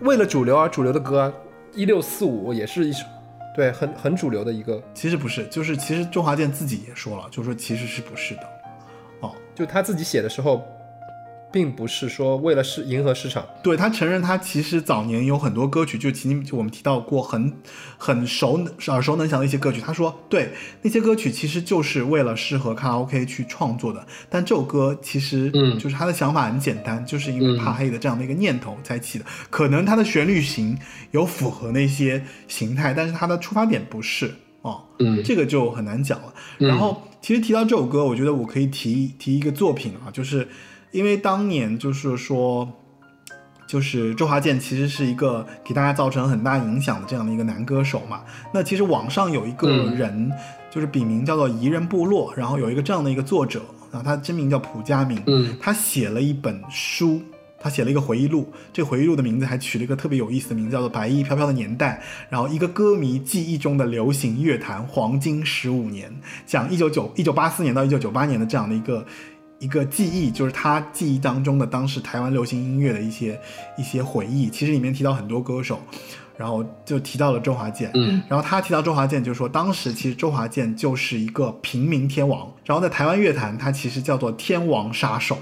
[0.00, 1.30] 为了主流而主流的歌，
[1.74, 3.04] 一六四五也是一首，
[3.54, 4.82] 对，很很主流的一个。
[4.94, 8.57] 其实不是，就是其实周华健自己也说了，就说其实是不是的。
[9.58, 10.64] 就他自己写的时候，
[11.50, 13.44] 并不是说为了是迎合市场。
[13.60, 17.52] 对他承认，他其实早年有很多歌曲，就其实就我们提到过很
[17.96, 19.80] 很熟耳熟能详的一些歌曲。
[19.80, 20.52] 他说，对
[20.82, 24.06] 那些歌曲其实就是为了适合卡拉 OK 去创作的。
[24.30, 29.24] 但这首歌其实，嗯，就是他的想法很简单，就是因为怕黑的这样的一个念头才起的。
[29.50, 30.78] 可能他的旋律型
[31.10, 34.32] 有符合那些形态，但是他的出发点不是
[34.62, 36.32] 哦，嗯，这个就很难讲了。
[36.58, 37.02] 然后。
[37.20, 40.48] 其实提到这首歌，我觉得我可以提提一个作品啊，就是
[40.92, 42.68] 因为当年就是说，
[43.66, 48.22] 就是周华健其实是一个给大家造成很大影响的这样的一个男歌手嘛。
[48.54, 50.32] 那其实网上有一个人，
[50.70, 55.22] 就是笔名叫做彝人部落，然后有一个这样的一个作者啊，他真名叫蒲佳明，
[55.60, 57.20] 他写了一本书。
[57.60, 62.00] 他写了一个回忆录，这回忆录的名字还取了一个特别有意思的名字，叫做《白衣飘飘的年代》。
[62.30, 66.08] 然后一个歌迷记忆中的流行乐坛黄金十五年，
[66.46, 69.04] 讲一九九一九八四年到一九九八年的这样的一个
[69.58, 73.40] 一个记忆，就是他记忆当中的当时台湾流行音乐的一些
[73.76, 74.48] 一些回忆。
[74.48, 75.80] 其实里面提到很多歌手，
[76.36, 77.90] 然后就提到了周华健。
[77.94, 85.36] 嗯，然后他提到周华健，就说当时其实周华健就是一个平民天王，然后在台湾乐坛他其实叫做天王杀手，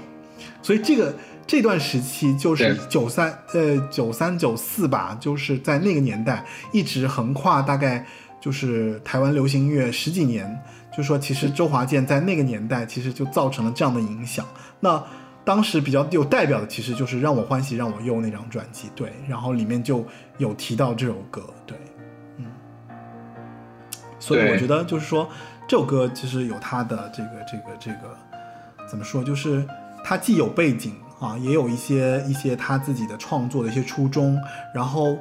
[0.63, 1.13] 所以这个。
[1.47, 8.05] 这段时期就是九三呃九三九四吧，就是在那个年代一直横跨大概
[8.41, 10.61] 就是台湾流行音乐十几年，
[10.95, 14.45] 就说其实周华健在那个年代其实就造成了这样的影响。
[14.81, 15.01] 那
[15.45, 20.05] 当时比较有代表的其实就是《让我欢喜让我忧》那张专辑，对，然后里面就
[20.37, 21.77] 有提到这首歌，对，
[22.35, 22.45] 嗯，
[24.19, 25.29] 所以我觉得就是说
[25.65, 28.17] 这首歌其实有它的这个这个这个
[28.85, 29.65] 怎么说，就是
[30.03, 30.93] 它既有背景。
[31.19, 34.39] 啊，也有一些一些他自己的创作的一些初衷，
[34.73, 35.17] 然后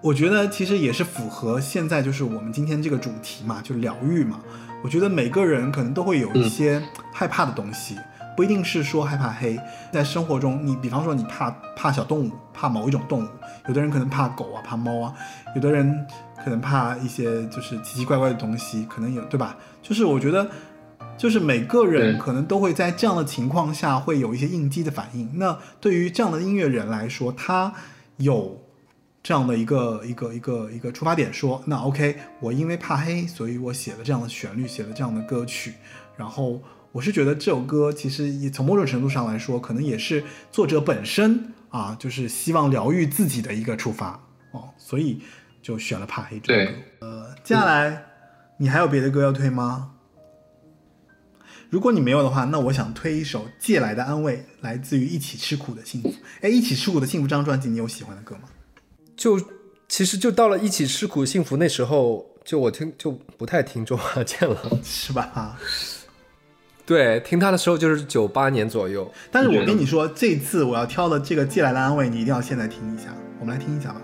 [0.00, 4.40] 我觉得其实也是符合现在就是我们今天这个主题嘛，就疗愈嘛。
[4.82, 6.82] 我觉得每个人可能都会有一些
[7.12, 7.96] 害怕的东西，
[8.36, 9.58] 不一定是说害怕黑，
[9.92, 13.28] 在生活中，你比方说你怕怕小动物，怕某一种动物，
[13.68, 15.14] 有的人可能怕狗啊，怕猫啊，
[15.54, 16.06] 有的人
[16.42, 19.56] 可能怕一些就是奇奇怪怪的东西，可能有对吧？
[19.82, 20.48] 就是我觉得。
[21.16, 25.38] 就是每个人可能都会在这样的情况下会有一些应激的反应。
[25.38, 27.72] 那对于这样的音乐人来说，他
[28.16, 28.60] 有
[29.22, 35.74] 这样的一个一个一个一个出发点，说那 OK，我因为怕黑，所以我写了这样的旋律，写了这样的歌曲。
[36.16, 36.60] 然后
[36.92, 44.20] 我是觉得这首歌其实也从某种程度上来说，可能也是作者本身啊，就是希望疗愈自己的一个出发
[44.52, 45.20] 哦，所以
[45.62, 46.76] 就选了怕黑这首歌。
[47.00, 48.04] 呃，接下来
[48.58, 49.92] 你还有别的歌要推吗？
[51.70, 56.08] 如果你没有的话，那我想推一首《借来的安慰》，来自于《一起吃苦的幸福》。
[56.40, 58.42] 哎，《一起吃苦的幸福》这张专辑，你有喜欢的歌吗？
[59.16, 59.40] 就
[59.88, 65.58] 其实就到了《一起吃苦的幸福》那时候，就我听就不太听周华健了， 是吧？
[66.86, 69.10] 对，听他的时候就是九八年左右。
[69.32, 73.14] 但是我跟你说，这次我要挑的这个《借来的安慰》，你一定要现在听一下。
[73.40, 74.00] 我们来听一下吧。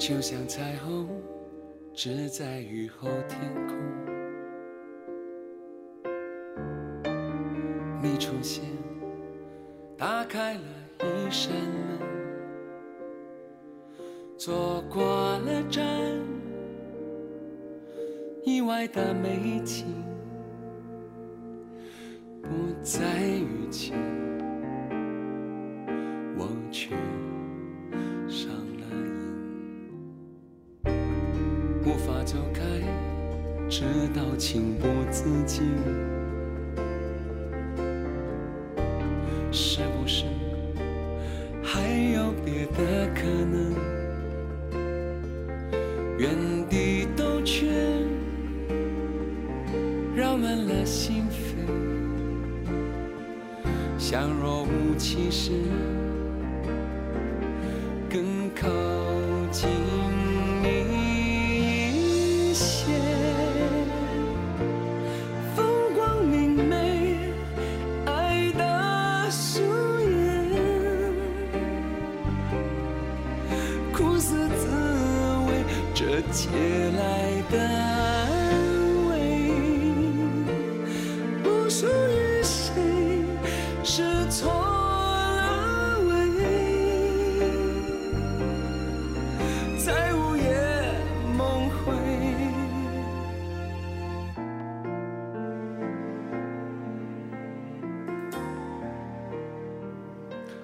[0.00, 1.06] 就像彩虹，
[1.92, 3.38] 只在雨后天
[3.68, 3.76] 空。
[8.02, 8.64] 你出现，
[9.98, 10.60] 打开了
[11.00, 11.98] 一扇门，
[14.38, 15.04] 坐过
[15.40, 15.84] 了站，
[18.42, 19.84] 意外的美景
[22.40, 22.48] 不
[22.82, 23.04] 再
[23.36, 23.92] 雨季，
[26.38, 26.96] 我却
[33.80, 35.72] 直到情不自禁。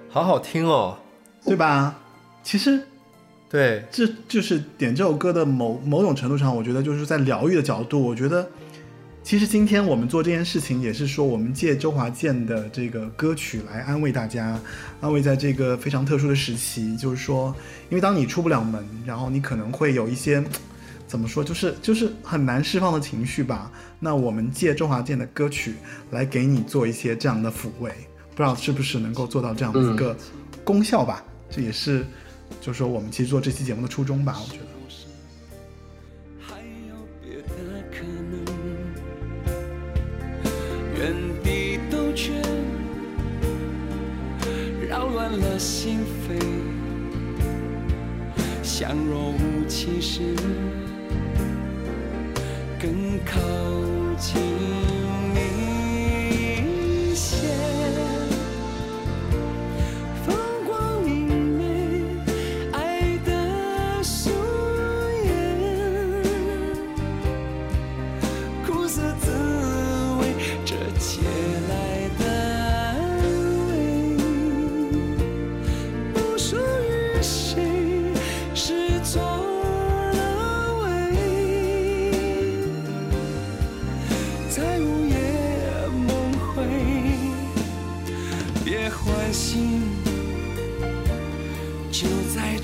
[0.09, 0.97] 好好听哦，
[1.45, 1.99] 对吧？
[2.43, 2.81] 其实
[3.51, 8.49] 对，这就是点这首歌的某某种程度上，我觉得就是在疗愈的角度，我觉得
[9.23, 14.59] 其实今天我们做这件事情，也是说我们借周华健的这个歌曲来安慰大家，
[15.01, 17.55] 安慰在这个非常特殊的时期，就是说，
[17.91, 20.43] 因为当你出不了门，然后你可能会有一些。
[21.09, 23.71] 怎么说，就是就是很难释放的情绪吧。
[24.01, 25.77] 那我们借周华健的歌曲
[26.11, 27.93] 来给你做一些这样的抚慰，
[28.37, 30.15] 不知道是不是能够做到这样的一个
[30.63, 31.25] 功效吧？
[31.49, 32.05] 这也是，
[32.61, 34.67] 就是说我们其实做这期节目的初衷吧，我觉得。
[36.39, 37.49] 还有别的
[37.91, 38.45] 可能？
[40.99, 42.35] 原地兜圈，
[44.87, 46.39] 扰乱了心扉，
[48.63, 50.37] 像若无其事，
[52.79, 53.41] 更靠
[54.19, 54.37] 近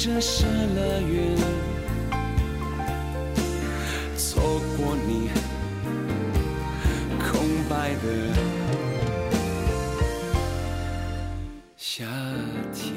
[0.04, 1.36] 这失乐园，
[4.16, 4.42] 错
[4.76, 5.30] 过你
[7.20, 8.08] 空白的
[11.76, 12.04] 夏
[12.74, 12.92] 天。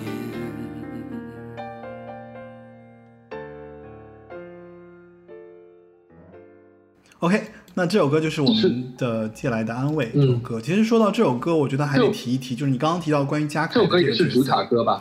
[7.20, 7.44] OK，
[7.76, 10.60] 那这首歌就是我们的《借来的安慰》这首歌。
[10.60, 15.00] 其实说到这首歌，我觉得还得提一提，就是你刚刚提到关于嘉凯的这首歌也是主打歌吧？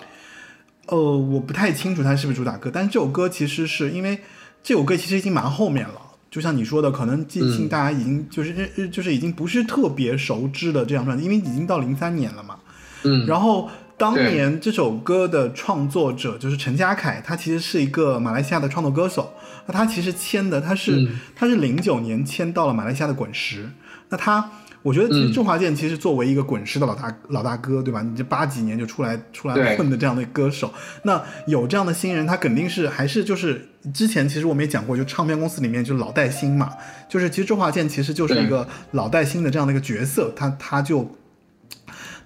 [0.86, 4.18] 呃，我不太清楚它是不是主打歌，但是这首歌其实是因为
[4.62, 5.94] 这首歌其实已经蛮后面了，
[6.30, 12.56] 就像你说的，可能记性嗯大家已经就是、呃就是已经不是特别熟知的这张专辑，因为已经到零三年了嘛。
[13.02, 19.32] 嗯，然后当年这首歌的创作者就是陈嘉凯，他其实是一个马来西亚的创作歌手。
[19.66, 23.70] 那他其实签的，他是、嗯他是零九年签到了马来西亚的滚石。
[24.10, 24.50] 那他，
[24.84, 25.32] 我觉得其实嗯。
[25.32, 28.02] 周华健其实作为一个滚石的老大老大哥，对吧？
[28.02, 36.70] 你这八几年就出来出来混的这样的歌手，那有这样的新人，他肯定是还是就是之前其实我们也讲过，就唱片公司里面就老带新嘛，
[37.08, 41.10] 就是其实周华健其实就是一个老带新的这样的一个角色，他他就。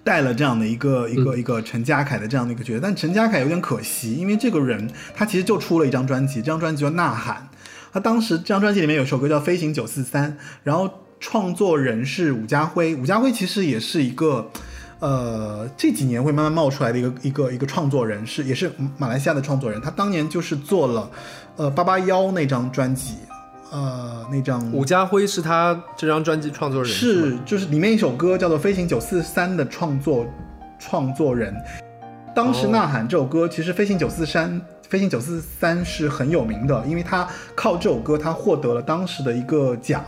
[0.05, 7.47] 带了这样的一个一个一个陈嘉凯的这样的一个角色，但陈嘉凯有点可惜，因为这个人他其实就出了一张专辑，这张专辑叫《呐喊》，
[7.93, 10.33] 他当时这张专辑里面有首歌叫《飞行九四三》，
[10.63, 14.51] 然后创作人是伍家辉，伍家辉其实也是一个。
[15.01, 19.81] 呃，这几年会慢慢冒出来的一个一个一个创作人，是也是马来西亚的创作人。
[19.81, 21.09] 他当年就是做了，
[21.57, 23.15] 呃，八八幺那张专辑，
[23.71, 30.27] 呃，那张伍家辉是他这张专辑创作人，是吗就是里面一首歌叫做《飞行九四三》的创作
[30.81, 31.55] 创作人。
[32.35, 34.51] 当时哦《呐喊》这首歌，其实《飞行九四三》
[34.89, 37.25] 《飞行九四三》是很有名的，因为他
[37.55, 40.05] 靠这首歌，他获得了当时的一个奖，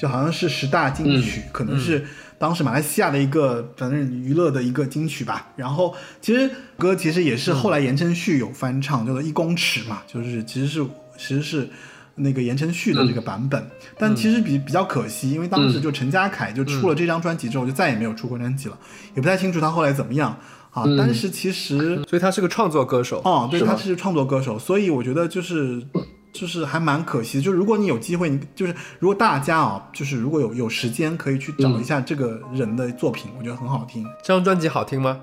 [0.00, 2.06] 就好像是十大金曲，可能是
[2.38, 5.48] 当时马来西亚的一个反正娱乐的一个金曲吧。
[5.56, 10.84] 然后其实歌其实也是后来言承旭有翻唱，叫做《一公尺》嘛，就是其实是
[11.18, 11.68] 其实是。
[12.16, 18.76] 那个言承旭的这个版本，但其实比比较可惜，因为当时就陈家凯就出了这张专辑之后，就再也没有出过专辑了，
[19.14, 20.36] 也不太清楚他后来怎么样
[20.70, 20.82] 啊。
[20.84, 23.22] 嗯但是其实所以他是个创作歌手。
[23.24, 25.82] 哦，对，是他是创作歌手，所以我觉得就是
[26.32, 27.44] 就是还蛮可惜的。
[27.44, 34.04] 就如果你有机会，你就是如果大家啊，就是如果有有时间，可以去找一下这个人的作品，我觉得很好听。
[34.22, 35.20] 这张专辑好听吗？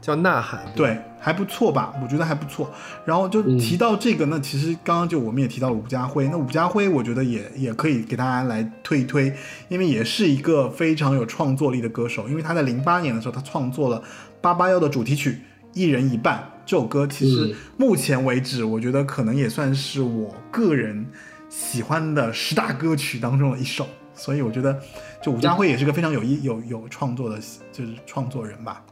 [0.00, 0.64] 叫《呐喊》。
[0.76, 1.92] 对，还不错吧？
[2.00, 2.70] 我觉得还不错。
[3.04, 9.34] 然后就提到这个呢，其实刚刚就我们也提到了伍家辉，那伍家辉我觉得也也可以给大家来推一推，
[9.68, 14.00] 因为也是一个非常有创作力的歌手，因为他在零八年的时候，他创作了
[14.40, 15.30] 八八幺的主题曲
[15.76, 21.06] 《一人一半》这首歌，其实目前为止，我觉得可能也算是我个人
[21.50, 24.80] 喜欢的十大歌曲当中的一首，所以我觉得，
[25.22, 27.38] 就伍家辉也是个非常有意有有创作的，
[27.70, 28.82] 就是创作人吧。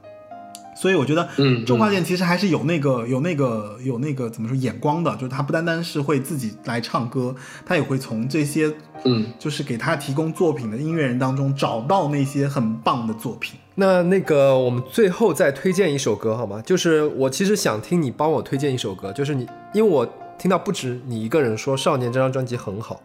[0.77, 7.35] 所以我觉得，嗯周华健其实还是有那个有那个有那个怎么说眼光的，就是他不单单是会自己来唱歌，
[7.65, 8.71] 他也会从这些
[9.07, 13.59] 嗯就是给他提供作品的音乐人当中找到那些很棒的作品。
[13.77, 16.63] 那那个，我们最后再推荐一首歌好吗？
[16.65, 23.01] 就是我其实想听你帮我推荐一首歌，就是你，因为我听到不止你一个人说《少年》这张专辑很好，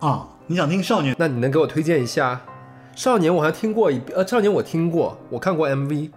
[0.00, 1.14] 啊，你想听少年？
[1.18, 2.40] 那你能给我推荐一下
[3.00, 3.30] 《少年》？
[3.34, 6.10] 我还听过一呃，《少年》我听过，我看过 MV。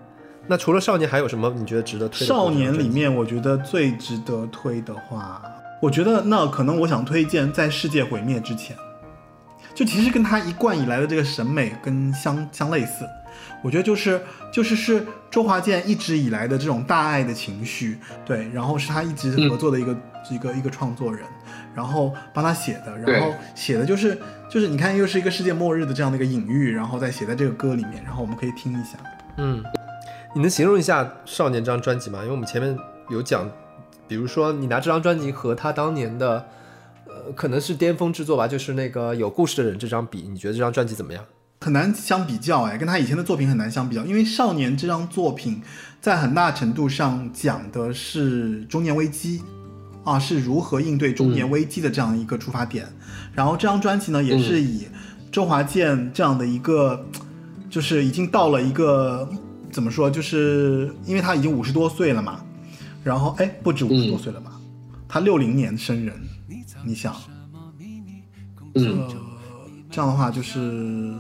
[0.48, 2.26] 那除了《少年》，还有什么你觉得值得推的？
[2.26, 5.42] 少年里面，我觉得最值得推的话，
[5.82, 8.74] 我觉得那可能我想推荐在世界毁灭之前，
[9.76, 13.06] 就其实跟他一贯以来的这个审美跟相相类似。
[13.64, 14.22] 我觉得就是
[14.52, 19.98] 就是是周华健一直以来的这种大爱的情绪，对，然后是他一直合作的一个、
[20.30, 21.26] 一个一个创作人，
[21.76, 24.18] 然后帮他写的，然后写的就是
[24.50, 28.98] 就是你看又是一个世界末日的这样的一个隐喻，然后再写在这个歌里面，然后我们可以听一下。
[29.38, 29.64] 嗯，
[30.36, 32.20] 你能形容一下《少年》这张专辑吗？
[32.20, 32.78] 因为我们前面
[33.10, 33.50] 有讲，
[34.08, 36.46] 比如说你拿这张专辑和他当年的，
[37.06, 41.24] 呃，可能是巅峰之作吧，就是那个《有故事的人》这张比，你觉得这张专辑怎么样？
[41.60, 45.62] 很难相比较哎，跟他以前的作品很难相比较，因为《少年》这张作品
[46.00, 49.42] 在很大程度上讲的是中年危机，
[50.04, 52.88] 啊，是如何应对中年危机的这样一个出发点。
[53.34, 54.88] 然后这张专辑呢，也是以
[55.32, 57.06] 周华健这样的一个，
[57.70, 59.28] 就是已经到了一个
[59.72, 62.40] 怎么说，就是因为他已经五十多岁了嘛，
[63.04, 64.52] 然后哎，不止五十多岁了吧，
[65.08, 66.16] 他六零年生人，
[66.86, 67.16] 你想，
[68.76, 69.08] 嗯。
[69.90, 71.16] 这样的话就是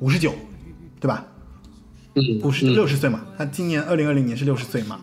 [0.00, 0.32] 五十九，
[1.00, 1.24] 对吧？
[2.14, 5.00] 嗯五十六十岁嘛，他今年二零二零年是六十岁嘛，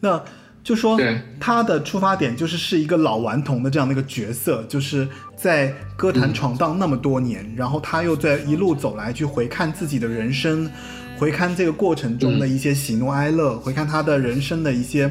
[0.00, 0.22] 那
[0.62, 1.00] 就说
[1.38, 10.70] 他的出发点就是是一个老顽童的这样的一个角色，就是在歌坛闯荡那么多年，然后他又在一路走来去回看自己的人生，
[11.16, 15.10] 回看这个过程中的一些喜怒哀乐，回看他的人生的一些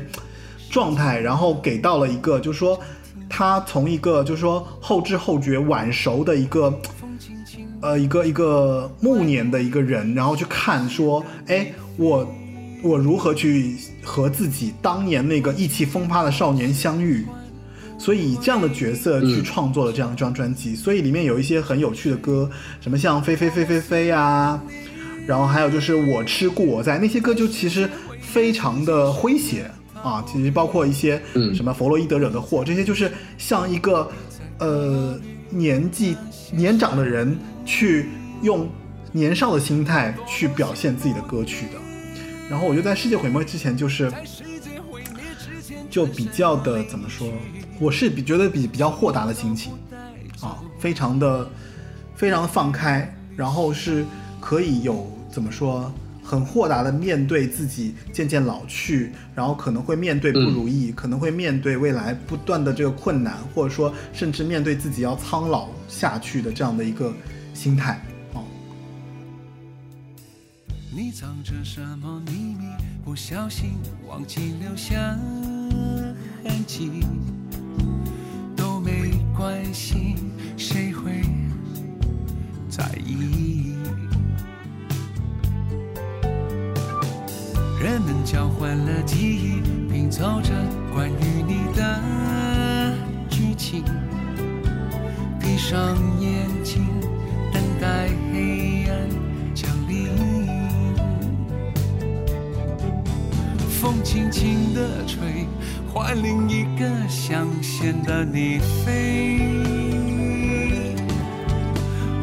[0.70, 2.80] 状态，然后给到了一个就是说
[3.28, 6.80] 他从一个就是说后知后觉晚熟的一个。
[7.82, 12.28] 呃，一个一个暮年的一个人，然后去看说，哎，我
[12.84, 17.26] 我如何去和自己当年那个意气风发的少年相遇，
[17.98, 22.50] 所以以这样的角色去创作了这样一张专辑，所以里面有一些很有趣的歌，
[22.82, 24.62] 什么像飞飞飞飞飞啊，
[25.26, 27.90] 然后还有就是我吃故我在那些歌就其实
[28.22, 29.72] 非常的诙谐
[30.04, 31.56] 啊，其实包括一些嗯。
[31.56, 34.10] 什么弗洛伊德惹的祸，这些就是像一个
[34.60, 35.20] 呃
[35.50, 36.16] 年纪
[36.52, 38.10] 年长的人去
[38.42, 38.70] 用
[39.12, 41.80] 年少的心态去表现自己的歌曲的。
[42.50, 44.12] 然后我觉得在世界毁灭之前，就是
[45.90, 47.28] 就比较的怎么说，
[47.80, 49.74] 我是比觉得比比较豁达的心情
[50.42, 51.50] 啊，非常的
[52.16, 54.06] 非常的放开，然后是
[54.40, 55.92] 可以有怎么说。
[56.22, 67.12] 很豁达的面对自己渐渐老去，然后可能会面对不如意，可能会面对未来不断的这个困难，或者说甚至面对自己要苍老下去的这样的一个
[67.54, 68.00] 心态
[68.34, 68.44] 哦。
[70.92, 72.66] 你藏着什么秘密？
[73.04, 73.72] 不小心
[74.08, 75.18] 忘记留下
[76.44, 77.04] 痕迹，
[78.56, 80.16] 都没关系，
[80.56, 81.24] 谁会
[82.70, 83.76] 在意。
[87.82, 90.52] 人们交换了记忆，拼凑着
[90.94, 92.94] 关于你的
[93.30, 93.84] 剧情。
[95.40, 96.86] 闭上眼睛，
[97.80, 99.10] 待黑暗
[99.56, 100.10] 降临。
[103.82, 105.48] 风轻轻地吹，
[105.92, 109.40] 换另一个象限的你飞。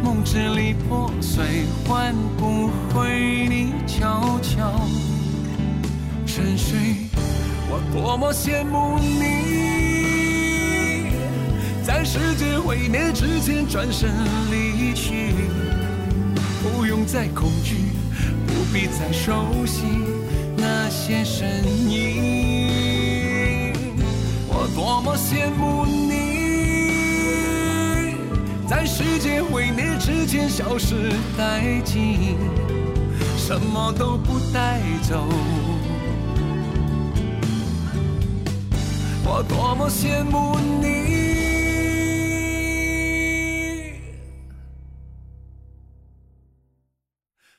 [0.02, 4.86] 梦支离破碎，换不回你悄悄
[6.26, 7.08] 沉睡。
[7.68, 10.15] 我多么羡慕你，
[11.86, 14.10] 在世界毁灭之前转身
[14.50, 15.32] 离去，
[16.60, 17.76] 不用再恐惧，
[18.44, 19.84] 不必再熟悉
[20.56, 21.46] 那些声
[21.88, 23.72] 音。
[24.48, 26.16] 我多么羡慕你，
[28.68, 32.36] 在世界毁灭之前消失殆尽，
[33.36, 35.28] 什么都不带走。
[39.24, 41.35] 我多么羡慕你，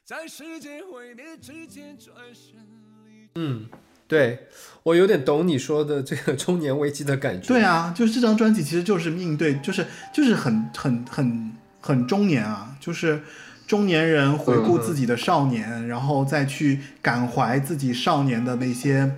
[0.08, 2.62] 在世界毁灭之前转身
[3.06, 3.66] 离嗯，
[4.08, 4.48] 对
[4.84, 7.46] 我有点懂你说的这个中年危机的感觉。
[7.46, 11.52] 对啊，就是这张专辑其实就是应对，就是就是很很很
[11.82, 13.22] 很中年啊，就是
[13.68, 19.12] 中年人回顾自己的少年，然后再去感怀自己少年的那些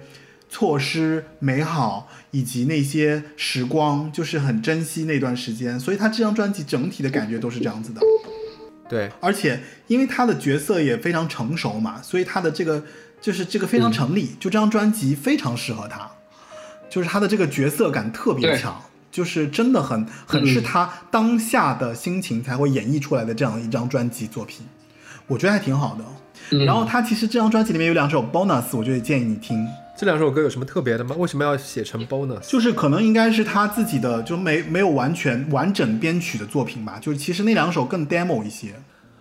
[0.49, 5.79] 措施、美好以及那些时光，就是很珍惜那段时间。
[5.79, 8.01] 所以他这张专辑整体的感觉都是这样子的。
[8.89, 12.83] 对，而且因为他的角色也非常成熟嘛，所以他的这个
[13.21, 16.09] 就是这个非常成立，就这张专辑非常适合他，
[16.89, 24.65] 就是他的这个角色感特别强，就是真的很很是他当下的心情才会演绎出来的这样一张专辑作品，
[25.27, 26.65] 我觉得还挺好的。
[26.65, 29.67] 然后他其实这张专辑里面有两首 bonus，我觉得建议你听。
[29.99, 31.13] 这两首歌有什么特别的吗？
[31.19, 32.49] 为什么要写成 bonus？
[32.49, 36.97] 就是可能应该是他自己的，就没没有完全完整编曲的作品吧。
[37.01, 38.69] 就是其实那两首更 demo 一些。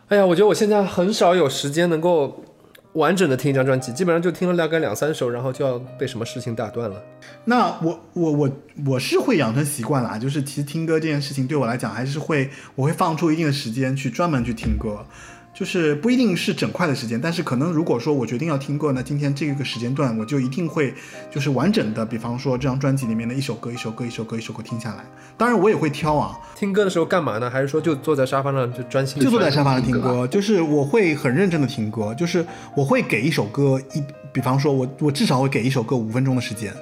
[0.07, 2.45] 哎呀，我觉得我现在很少有时间能够
[2.93, 7.03] 完整的听一张专辑，基本上就听了大概两三首，然后就要被什么事情打断了。
[7.47, 8.51] 那我我我
[8.87, 15.05] 我是会养成习惯啦，就是其实听歌这件事情对我来讲还是会，我会放出一定的时间去专门去听歌。
[15.53, 20.95] 就是不一定是整块的时间，但是可能如果说我决定要听歌那，今天这个时间段我就一定会
[21.31, 25.05] 就是完整的，比方说这张专辑里面的一首歌一首歌一首歌一首歌听下来。
[25.37, 27.51] 当然我也会挑啊，听歌的时候干嘛呢？
[27.51, 29.21] 还是说就坐在沙发上就专心？
[29.21, 32.45] 就坐在沙发上听歌，就是我会很认真的听歌，就是
[32.77, 34.03] 我会给一首歌一，
[34.33, 36.73] 比方说我我至少会给一首歌五分钟的时间，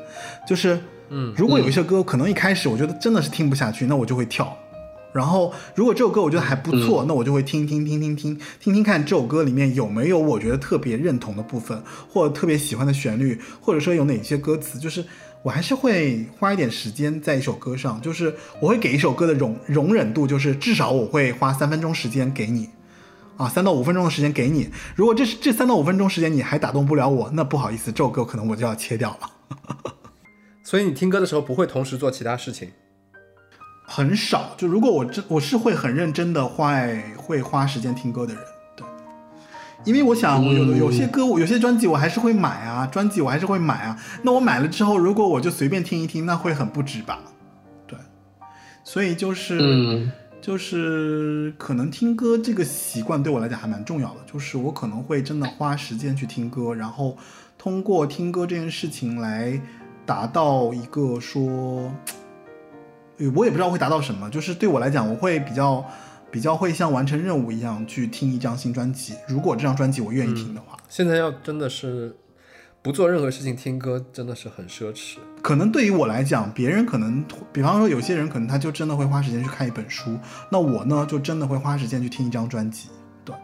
[0.46, 0.78] 就是
[1.08, 4.54] 嗯，如果有一些歌可能一开始我觉得真的是听不下去，那我就会跳。
[5.16, 15.02] 然后，如果这首歌我觉得还不错，那我就会听听听听听听听看这首歌里面有没有我觉得特别认同的部分，或者特别喜欢的旋律，或者说有哪些歌词，就是
[15.42, 22.68] 我还是会花一点时间在一首歌上，就是我会给一首歌的容容忍度，就是至少我会花三分钟时间给你，
[23.38, 24.68] 啊，三到五分钟的时间给你。
[24.94, 29.30] 如果这这三到五分钟时间你还打动不了我，那不好意思，这首歌可能我就要切掉了。
[30.62, 32.70] 所以你听歌的时候不会同时做其他事情。
[33.86, 36.74] 很少，就如果我真我是会很认真的花
[37.16, 38.42] 会花时间听歌的人，
[38.74, 38.86] 对，
[39.84, 47.20] 因为我想我有的有些歌我有些专辑我还是会买啊，专辑我还是会买啊，那我买了之后，如果我就随便听一听，那会很不值吧，
[47.86, 47.96] 对，
[48.84, 50.12] 所以就是、嗯。
[50.38, 57.16] 就是可能听歌这个习惯对我来讲还蛮重要的，就是我可能会真的花时间去听歌，然后
[57.58, 59.60] 通过听歌这件事情来
[60.04, 61.92] 达到一个说。
[63.34, 65.84] 我也不知道会达到什么，就是对我来讲，我会比较
[66.30, 69.14] 比较会像完成任务一样去听一张新专辑。
[69.26, 72.14] 如果这张专辑我愿意听的话，现在要真的是
[72.82, 75.16] 不做任何事情听歌，真的是很奢侈。
[75.40, 80.18] 可能对于我来讲，别人可能，比方说有些人可能他就真的会花时间去看一本书，
[80.50, 82.88] 那我呢就真的会花时间去听一张专辑。
[83.24, 83.34] 对，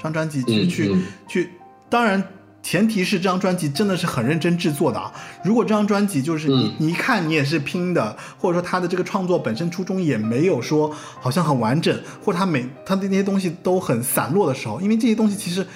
[0.00, 0.96] 张专辑去、去
[1.28, 1.50] 去，
[1.90, 2.22] 当然。
[2.70, 5.10] 前提是这张专辑真的是很认真制作的啊！
[5.42, 15.66] 如果这张专辑就是你、嗯你一看你也是拼的，或者说他的这个创作本身初衷也没有说好像很完整，或者他每他的那些东西都很散落的时候，因为这些东西其实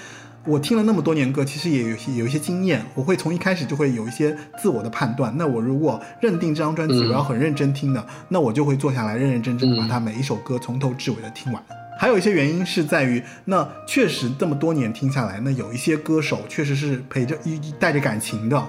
[0.45, 5.35] 我听了那么多年歌，其实也有些有一些经验，我会从一开始就会有一些自我的判断。
[5.39, 11.82] 那我如果认定这张专辑嗯我要很认真听的，那我就会坐下来认认真真的把它每一首歌从头至尾的听完。
[12.03, 18.61] 还有一些原因是在于，那确实这么多年听下来，那有一些歌手确实是陪着一带着感情的，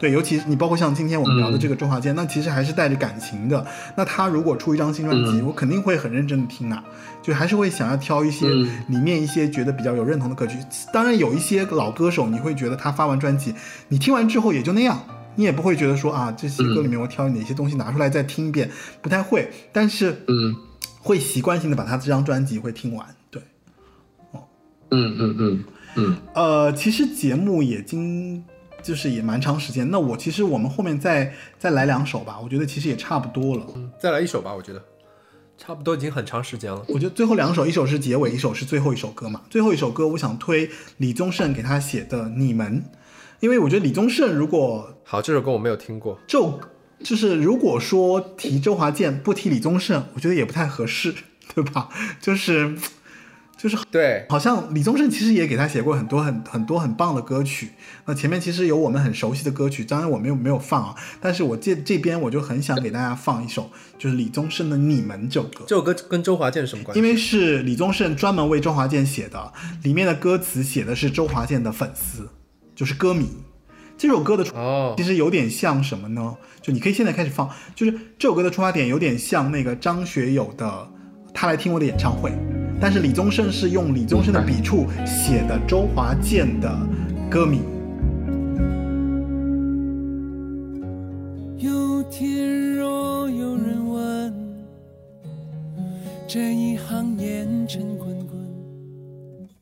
[0.00, 3.64] 对，尤其你包括像今天我们聊的这个周华健，那其实还是带着感情的。
[3.94, 6.82] 那他如果出一张新专辑，我肯定会很认真的听啊，
[7.22, 8.48] 就还是会想要挑一些
[8.88, 10.58] 里面一些觉得比较有认同的歌曲。
[10.92, 13.54] 当然有一些老歌手，你会觉得他发完专辑，
[13.86, 15.00] 你听完之后也就那样，
[15.36, 18.68] 你也不会觉得说啊这些歌里面我挑哪些东西拿出来再听一遍，
[19.00, 19.48] 不太会。
[19.70, 20.56] 但是嗯，
[21.02, 23.06] 会习惯性的把他这张专辑会听完。
[23.30, 23.42] 对，
[24.30, 24.44] 哦，
[24.90, 25.64] 嗯嗯嗯
[25.96, 28.42] 嗯，呃，其实节目也经。
[28.82, 33.64] 就是也蛮长时间，那我其实我们后面再再来两首吧，我觉得其实也差不多了。
[33.76, 34.82] 嗯，再来一首吧，我觉得
[35.56, 36.84] 差不多已经很长时间了。
[36.88, 39.42] 我觉得最后两首，一首是结尾，一首是最后一首歌嘛。
[39.48, 42.84] 最后一首歌，我想推李宗盛给他写的《你们》，
[43.38, 46.18] 因为我觉得李宗盛如果好，这首歌我没有听过。
[46.26, 46.58] 就
[47.02, 51.14] 就是如果说提周华健不提李宗盛，我觉得也不太合适，
[51.54, 51.88] 对吧？
[52.20, 52.76] 就是。
[53.54, 57.70] 就是对，好像李宗盛其实也给他写过很多很很多很棒的歌曲。
[58.06, 60.96] 那前面其实有我们很熟悉的歌曲，当然我没有没有放啊。
[61.20, 65.64] 但是我这这边我就很想给大家放一首，就是李宗盛的《你们》这首歌。
[65.68, 66.98] 这首歌跟周华健什么关系？
[66.98, 69.52] 因为是李宗盛专门为周华健写的，
[69.84, 72.28] 里面的歌词写的是周华健的粉丝，
[72.74, 73.28] 就是歌迷。
[73.96, 76.34] 这首歌的哦，其实有点像什么呢？
[76.62, 80.64] 就你可以现在开始放，就是这首歌的出发点有点像那个张学友的
[81.34, 82.30] 《他来听我的演唱会》。
[82.80, 86.74] 但是李宗盛是用李宗盛的笔触写的周华健的
[87.30, 87.60] 歌迷。
[91.58, 94.34] 有天若有人问，
[96.26, 98.08] 这一行烟尘滚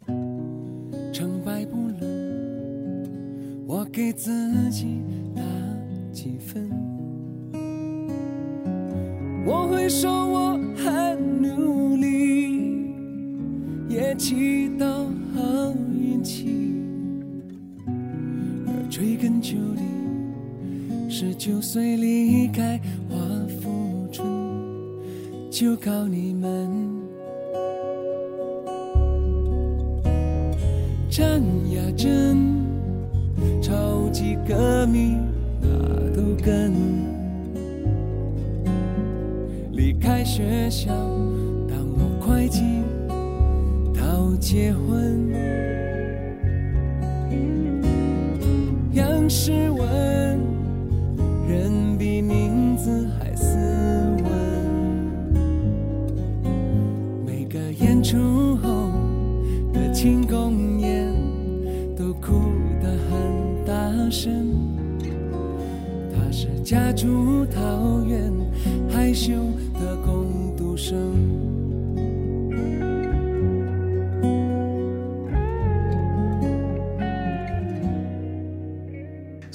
[0.06, 4.30] 滚，成败不论，我给自
[4.70, 5.02] 己
[5.36, 5.42] 打
[6.10, 6.89] 几分？
[9.44, 12.10] 我会说我很努力。
[13.88, 14.86] 也祈祷
[15.34, 16.74] 好运气，
[18.66, 19.82] 而追根究底，
[21.10, 23.16] 十九岁离开华
[23.60, 24.24] 富村，
[25.50, 26.70] 就靠你们，
[31.10, 31.42] 战
[31.72, 32.38] 呀战，
[33.60, 35.18] 超级革命
[35.60, 35.68] 哪
[36.14, 36.72] 都跟，
[40.40, 40.88] 学校，
[41.68, 42.82] 当我快进
[43.94, 44.89] 到结婚。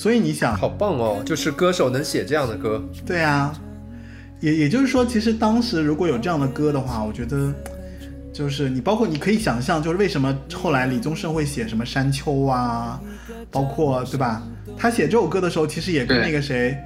[0.05, 1.23] 所以你想，好棒哦！
[1.25, 3.51] 就是歌手能写这样的歌，对啊，
[4.39, 7.51] 也也就是说，其实当时如果有这样的歌的话，我觉得，
[8.31, 13.01] 就是你包括你可以想象，就是为什么后来李宗盛会写什么山丘啊，
[13.49, 14.43] 包括对吧？
[14.77, 16.77] 他写这首歌的时候，其实也跟那个谁，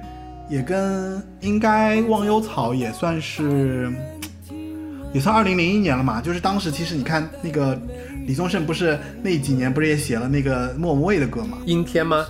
[0.48, 3.92] 也跟应该忘忧草也算是，
[5.12, 6.22] 也算二零零一年了嘛。
[6.22, 7.78] 就是当时其实你看那个
[8.26, 11.58] 李宗盛不是那几年不是也写了那个莫文蔚的歌吗？
[11.66, 12.26] 阴天吗？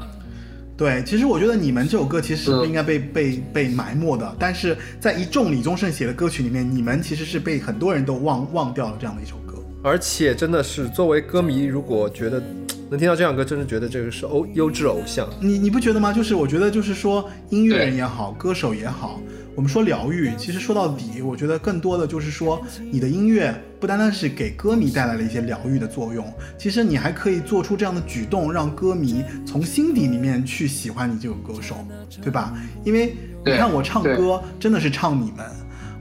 [0.80, 9.58] 对，其实我觉得你们这首歌其实是不应该被被被埋没的，但是在一众李宗盛写的歌曲里面，你们其实是被很多人都忘忘掉了这样的一首歌。
[9.82, 12.42] 而且真的是作为歌迷，如果觉得
[12.90, 15.24] 能听到这样歌，真的觉得这个是偶优质偶像。
[15.40, 16.12] 你你不觉得吗？
[16.12, 19.20] 就是我觉得就是说音乐人也好，歌手也好。
[19.54, 22.60] 我们说疗愈，其实说到底，我觉得更多的就是说，
[22.90, 31.76] 你的音乐不单单是给歌迷带来了一些疗愈的作用，其实你还可以做出这样的举动，让歌迷从心底里面去喜欢你这个歌手，
[32.20, 32.54] 对吧？
[32.84, 33.14] 因为
[33.44, 35.46] 你看我唱歌真的是唱你们，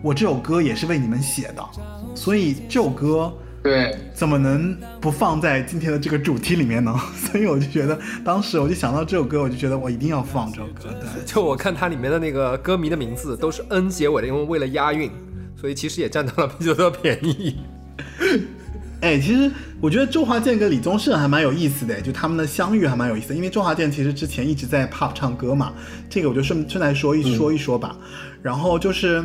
[0.02, 1.64] 我这首歌也是为你们写的，
[2.16, 3.32] 所以这首歌。
[3.62, 6.96] 对，怎么能不放在今天的这个主题里面呢？
[7.14, 10.84] 所以我就觉得，当时我就想到这首歌，我就觉得我一定要放这首歌。
[11.02, 15.12] 对，就我看它里面的那个歌迷的名字都是 N 结尾的，因为为了押韵，
[15.60, 17.58] 所以其实也占到了比较多便宜。
[19.02, 23.36] 哎，其实我觉得周华健跟李宗盛还蛮有意思的，就他们的相遇还蛮有意思的。
[23.36, 25.74] 因为周华健其实之前一直在 pop 唱歌嘛，
[26.10, 27.94] 这个我就顺顺带说一说一说吧。
[28.42, 29.22] 然后就是。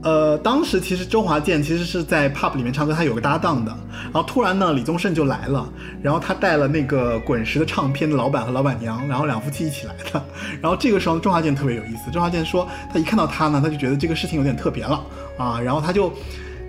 [0.00, 3.76] 呃，当时其实周华健其实是在 pub 里面唱歌，他有个搭档的。
[4.04, 5.68] 然后突然呢，李宗盛就来了，
[6.00, 10.24] 然后他带了那个滚石的唱片的老板和老板娘，然后两夫妻一起来的。
[10.62, 12.10] 然后这个时候，周华健特别有意思。
[12.12, 15.04] 周华健说，他一看到他呢，他就觉得这个事情有点特别了
[15.36, 15.60] 啊。
[15.60, 16.12] 然后他就，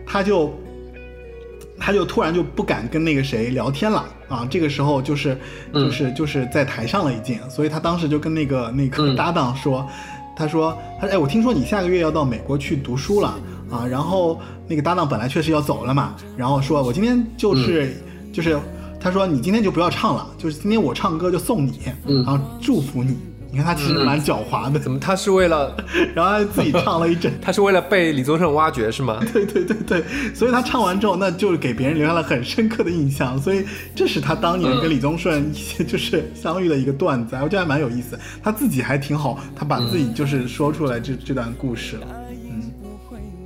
[0.07, 0.51] 他就，
[1.79, 4.47] 他就突然就不敢跟那个谁聊天了啊。
[4.49, 5.37] 这个时候就是
[5.71, 9.87] 就是就是在台上了已经，所以他当时就跟那个那个搭档说，
[10.39, 13.37] 他说他说哎，我听说你下个月要到美国去读书了
[13.69, 13.85] 啊。
[13.85, 14.39] 然后
[14.69, 17.93] 那个搭档本来确实要走了嘛，然后说我今天就是
[18.31, 18.57] 就是
[19.01, 21.73] 他说你今天就不要唱了，就是今天我唱歌就送你，
[22.23, 23.17] 然后祝福你。
[23.51, 25.75] 你看他其实蛮狡猾的，怎么他是为了，
[26.13, 29.19] 然后自己唱了一整， 他是为了被李宗盛挖掘是吗？
[29.33, 30.03] 对对对对，
[30.35, 33.65] 所以他唱完之后，那就是给别人留下了很深刻的印象，所以
[33.95, 42.07] 这是他当年跟李宗盛一些就是相遇的一个段子，我觉得还蛮有意思，他自己还挺好，他把自己就是说出来这这段故事了。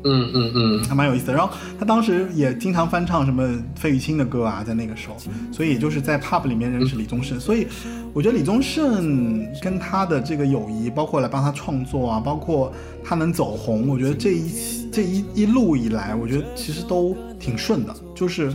[0.04, 1.34] 嗯嗯嗯，还蛮有意思的。
[1.34, 5.18] 然后他当时也经常翻唱什么费玉清的歌啊，在那个时候，
[5.52, 7.40] 所以也就是在 pub 里面认识李宗盛。
[7.40, 7.68] 所以
[8.14, 12.72] 我觉得李宗盛跟他的这个友谊，包括来帮他创作啊，包括
[13.04, 14.52] 他能走红，我觉得这一
[14.92, 18.54] 这一一路以来，我觉得其实都挺顺的，就是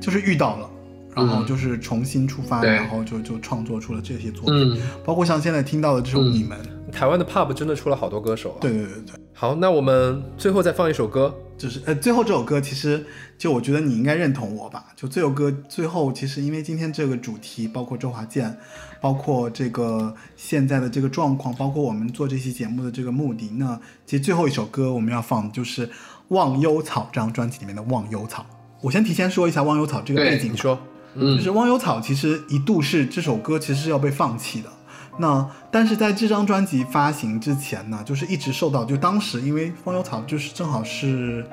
[0.00, 0.70] 就是遇到了，
[1.14, 6.58] 然后就是重新出发，然后就就创作出了这些作品，包括像现在听到的这首《你们》。
[6.94, 8.60] 台湾的 pub 真的出了好多歌手啊！
[8.60, 9.14] 对对对对。
[9.32, 13.04] 好，那我们最后再放一首歌，就是呃，最后这首歌其实
[13.36, 14.86] 就我觉得你应该认同我吧。
[14.94, 18.56] 就这首歌最后，其实因为今天这个主题，包括周华健，
[19.00, 25.86] 包括这个现在的这个状况，包括我们做这期节目的这个目的，那其实最后一首歌我们要放的就是
[26.28, 28.42] 《忘忧草》这张专辑里面的《忘忧草》。
[28.80, 30.78] 我先提前说一下《忘忧草》这个背景，你说，
[31.16, 34.68] 就是《忘忧草》其实一度是这首歌其实是要被放弃的。
[35.16, 41.46] 那但是在这张专辑发行之前呢，就是一直受到，就当时因为《风油草》就是正好是，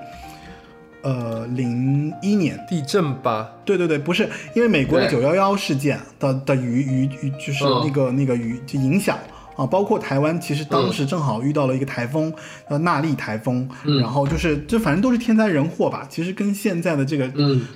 [1.04, 3.50] 呃，零一年地震吧？
[3.64, 9.18] 对对对，不是因为美国的九幺幺事件的的余余余，就是那个那个余就影响
[9.56, 12.34] 啊，包括台湾其实当时正好遇到了一个台风，
[12.70, 13.70] 叫纳利台风，
[14.00, 17.28] 然后就是就反正都是天灾人祸吧，其实跟现在的这个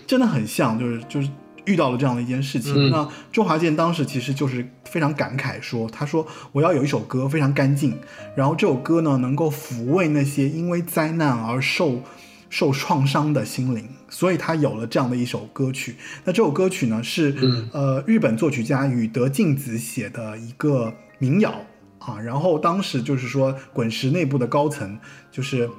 [0.07, 1.29] 真的很像，就是就是。
[1.65, 7.97] 遇到了这样的一件事情，那周华健当时其实就是非常感慨，说他说我要有一首歌非常干净，
[8.35, 12.01] 然后这首歌呢能够抚慰那些因为灾难而受
[12.49, 15.95] 受创伤的心灵，所以他有了这样的一首歌曲。
[16.23, 17.35] 那这首歌曲呢是
[17.71, 21.53] 呃日本作曲家宇德敬子写的一个民谣
[21.99, 24.97] 啊，然后当时就是说滚石内部的高层
[25.31, 25.69] 就是。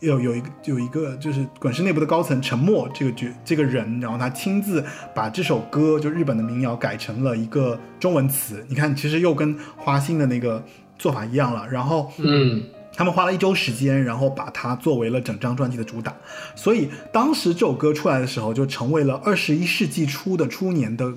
[0.00, 4.84] 有有一个有一个就是滚石内部的高层沉默这个角这个人，然后他亲自
[5.14, 8.64] 把这首歌就日本的民谣改成了一个中文词。
[8.68, 10.64] 你看，其实又跟花心的那个
[10.98, 11.66] 做法一样了。
[11.68, 12.62] 然后，嗯，
[12.94, 16.14] 他们花了一周时间，然后把它作为了整张专辑的主打。
[16.54, 21.12] 所以当时这首歌出来的时候，就成为了二十一世纪初的初年的，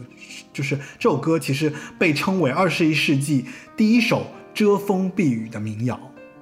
[0.52, 3.46] 就是这首歌其实被称为二十一世纪
[3.78, 4.26] 第一首
[4.56, 6.00] 遮风避雨的民谣。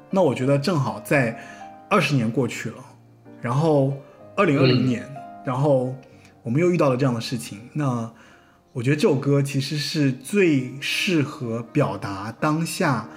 [0.09, 1.37] 那我觉得正好在。
[1.89, 2.77] 二十年过去了，
[3.41, 3.93] 然后
[4.37, 5.09] 二零二零年，
[5.43, 5.95] 然后
[6.43, 7.59] 我们又遇到了这样的事情。
[7.73, 8.09] 那
[8.71, 13.09] 我觉得这首歌其实是最适合表达当下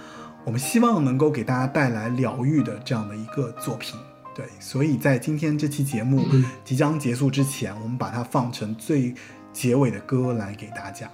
[0.45, 3.95] 我们希望能够给大家带来疗愈的这样的一个作品。
[4.35, 6.25] 对，所以在今天这期节目
[6.65, 9.15] 即将结束之前，我们把它放成最
[9.53, 11.11] 结尾的歌来给大家。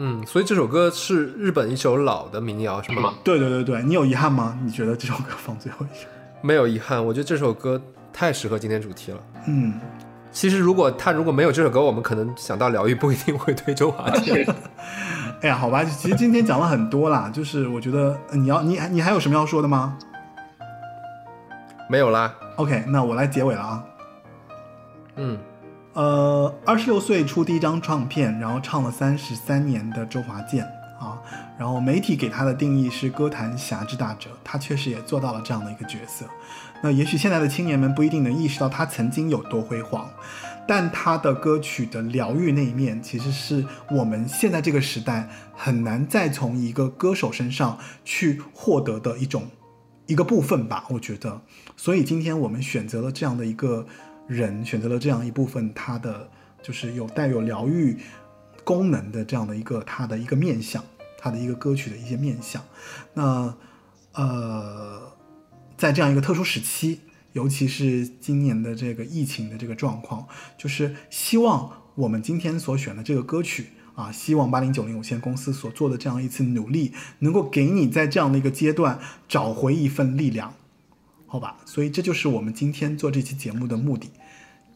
[0.00, 3.14] 嗯，所以这首歌是日本一首老的民谣，是吗？
[3.24, 4.56] 对对对对，你有遗憾吗？
[4.62, 6.06] 你觉得这首歌放最后一首？
[6.40, 9.18] 没有遗憾，我觉得这首歌太适合今天主题了。
[9.48, 9.74] 嗯，
[10.30, 14.46] 其实如果他如果没有这首歌，我们可能想到疗愈不一定会推周华健。
[15.42, 19.98] 哎呀，好吧，其实今天讲了很多啦，就是我觉得你要你你还有什么要说的吗？
[21.90, 22.32] 没有啦。
[22.54, 23.84] OK，那我来结尾了啊。
[25.16, 25.36] 嗯。
[25.98, 30.64] 呃，二十六岁出第一张唱片，然后唱了三十三年的周华健
[30.96, 31.18] 啊，
[31.58, 36.24] 然后媒体给他的定义是歌坛侠之大者，他确实也做到了这样的一个角色。
[36.84, 40.08] 那也许现在的青年们不一定能意识到他曾经有多辉煌，
[40.68, 49.48] 但他的歌曲的疗愈那一面，其实是我们现在这个时代很难再从一个歌手身上去获得的一种
[50.06, 51.40] 一个部分吧，我觉得。
[51.76, 53.84] 所以今天我们选择了这样的一个。
[54.28, 56.30] 人选择了这样一部分，他的
[56.62, 57.96] 就是有带有疗愈
[58.62, 60.84] 功能的这样的一个他的一个面相，
[61.18, 62.62] 他的一个歌曲的一些面相。
[63.14, 63.52] 那
[64.12, 65.00] 呃，
[65.76, 67.00] 在这样一个特殊时期，
[67.32, 70.26] 尤其是今年的这个疫情的这个状况，
[70.58, 80.54] 就是希望我们今天所选的这个歌曲啊，希望八零九零有限公司所做的这样一次努力，能够给你在这样的一个阶段找回一份力量。
[81.30, 84.10] 好吧，所以这就是我们今天做这期节目的目的，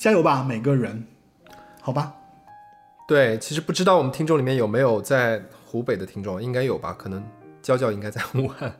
[0.03, 1.07] 加油吧，每个人，
[1.81, 2.13] 好吧。
[3.07, 6.93] 对，其实不知道我们听众里面有没有在湖北的听众，应该有吧？
[6.93, 7.23] 可能
[7.63, 8.75] 娇娇应该在武汉，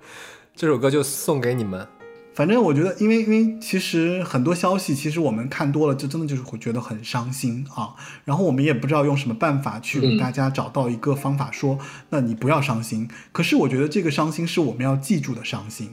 [0.57, 1.87] 这首歌就送给你们。
[2.35, 7.95] 反正我觉得，因为因为其实很多消息，其实我们看多了，就真的就是会觉得很伤心啊。
[8.25, 11.79] 然后我们也不知道用什么办法去给大家找到一个方法，说
[12.09, 13.09] 那你不要伤心。
[13.31, 15.89] 可是我觉得这个伤心是我们要记住的伤心，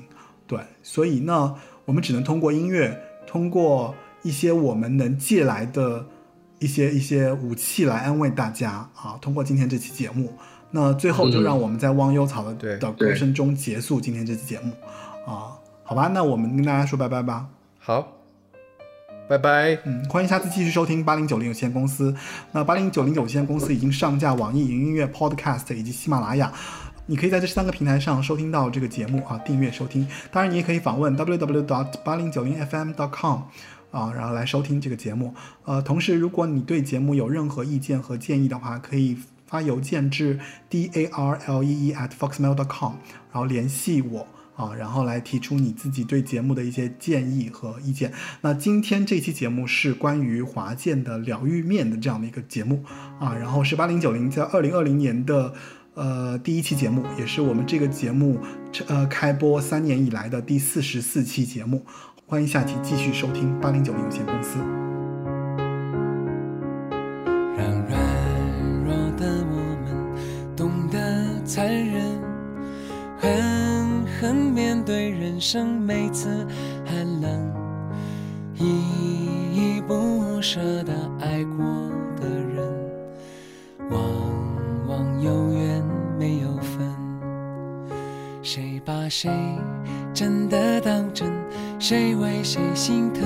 [0.47, 0.59] 对。
[0.81, 1.53] 所以呢，
[1.85, 3.93] 我们只能通过音乐，通过
[4.29, 6.05] 一些我们能借来的
[6.59, 9.17] 一些一些武器来安慰大家啊。
[9.19, 10.31] 通过今天这期节目，
[10.69, 14.71] 那最后就让我们在忘忧草的的歌声中结束今天这期节目
[15.25, 15.57] 啊。
[15.83, 17.47] 好吧，那我们跟大家说拜拜吧。
[17.79, 18.07] 好，
[19.27, 19.75] 拜拜。
[19.85, 22.15] 嗯，欢迎下次继续收听八零九零有限公司。
[22.51, 26.53] 那八零九零有限公司已经上架网易云音乐、Podcast 以及喜马拉雅，
[27.07, 30.07] 你可以在这三个平台上收听到这个节目啊，订阅收听。
[30.31, 31.85] 当然，你也可以访问 www.
[32.03, 32.93] 八零九零 fm.
[32.93, 33.41] dot com
[33.91, 35.33] 啊，然后来收听这个节目。
[35.65, 40.39] 呃，同时，如果你对节目有任何意见和建议的话，可以发邮件至
[40.69, 42.55] d a r l e e at foxmail.
[42.55, 42.93] dot com，
[43.31, 44.27] 然后联系我。
[44.55, 48.11] 啊，然后来提出你自己对节目的一些建议和意见。
[48.41, 52.83] 那今天这期节目是关于华健的疗愈面的这样的一个节目
[53.21, 55.53] 啊，然后是八零九零在二零二零年的
[55.93, 58.37] 呃第一期节目，也是我们这个节目
[58.87, 61.85] 呃开播三年以来的第四十四期节目。
[62.31, 64.59] 欢迎下期继续收听八零九零有限公司。
[67.57, 67.99] 让软
[68.85, 70.99] 弱的我们懂得
[71.43, 72.21] 残忍，
[73.17, 76.45] 狠狠面对人生每次
[76.85, 77.51] 寒冷，
[78.59, 78.63] 依
[79.55, 81.65] 依不舍的爱过
[82.21, 82.63] 的人，
[83.89, 83.99] 往
[84.87, 85.83] 往有缘
[86.19, 86.95] 没有分。
[88.43, 89.31] 谁把谁
[90.13, 91.38] 真的当真？
[91.79, 93.23] 谁为谁心疼？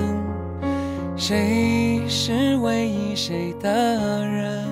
[1.16, 4.64] 谁是唯一谁的人？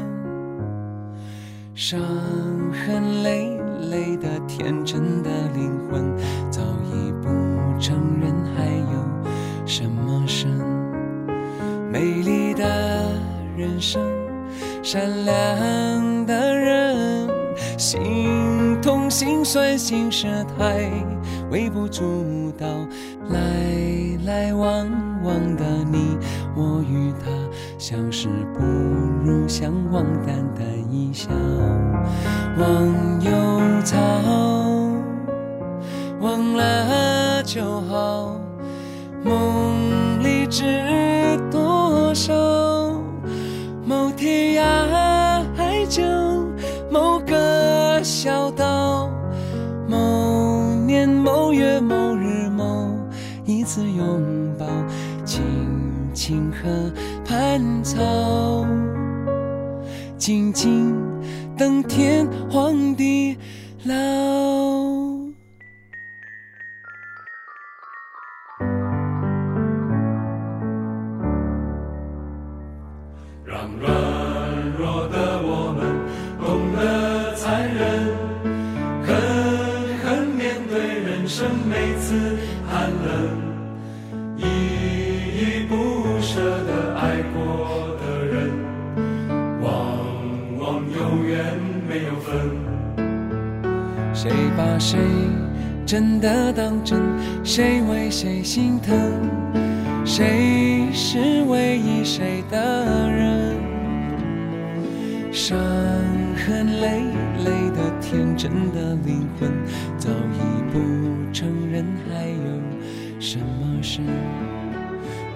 [1.74, 2.00] 伤
[2.72, 3.60] 痕累。
[3.90, 6.16] 累的天真的灵魂，
[6.50, 6.62] 早
[6.94, 7.28] 已不
[7.78, 8.64] 承认还
[8.94, 10.50] 有什么神。
[11.92, 12.64] 美丽的
[13.58, 14.02] 人生，
[14.82, 17.28] 善良的人，
[17.78, 20.28] 心痛心酸心事
[20.58, 20.90] 太
[21.50, 22.66] 微不足道。
[23.32, 23.40] 来
[24.26, 24.88] 来往
[25.24, 26.18] 往的你
[26.56, 27.30] 我与他，
[27.78, 28.64] 相识不
[29.24, 31.30] 如相忘，淡淡一笑。
[32.58, 33.32] 忘忧
[33.84, 33.98] 草，
[36.20, 38.36] 忘了就好。
[39.24, 42.34] 梦里知多少？
[43.86, 46.02] 某天涯海角，
[46.92, 49.10] 某个小岛，
[53.74, 54.66] 次拥抱，
[55.24, 55.42] 青
[56.14, 56.92] 青河
[57.24, 58.66] 畔草，
[60.18, 60.94] 静静。
[61.58, 63.38] 等天荒地
[63.86, 63.94] 老，
[94.82, 95.00] 谁
[95.86, 97.00] 真的当真？
[97.44, 98.98] 谁为谁心疼？
[100.04, 103.62] 谁是唯一谁的人？
[105.32, 105.56] 伤
[106.36, 107.04] 痕累
[107.46, 109.52] 累的天真的灵魂，
[110.00, 110.80] 早已不
[111.32, 114.02] 承认还有什么是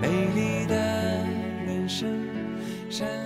[0.02, 0.76] 美丽的
[1.68, 2.10] 人生，
[2.90, 3.25] 善。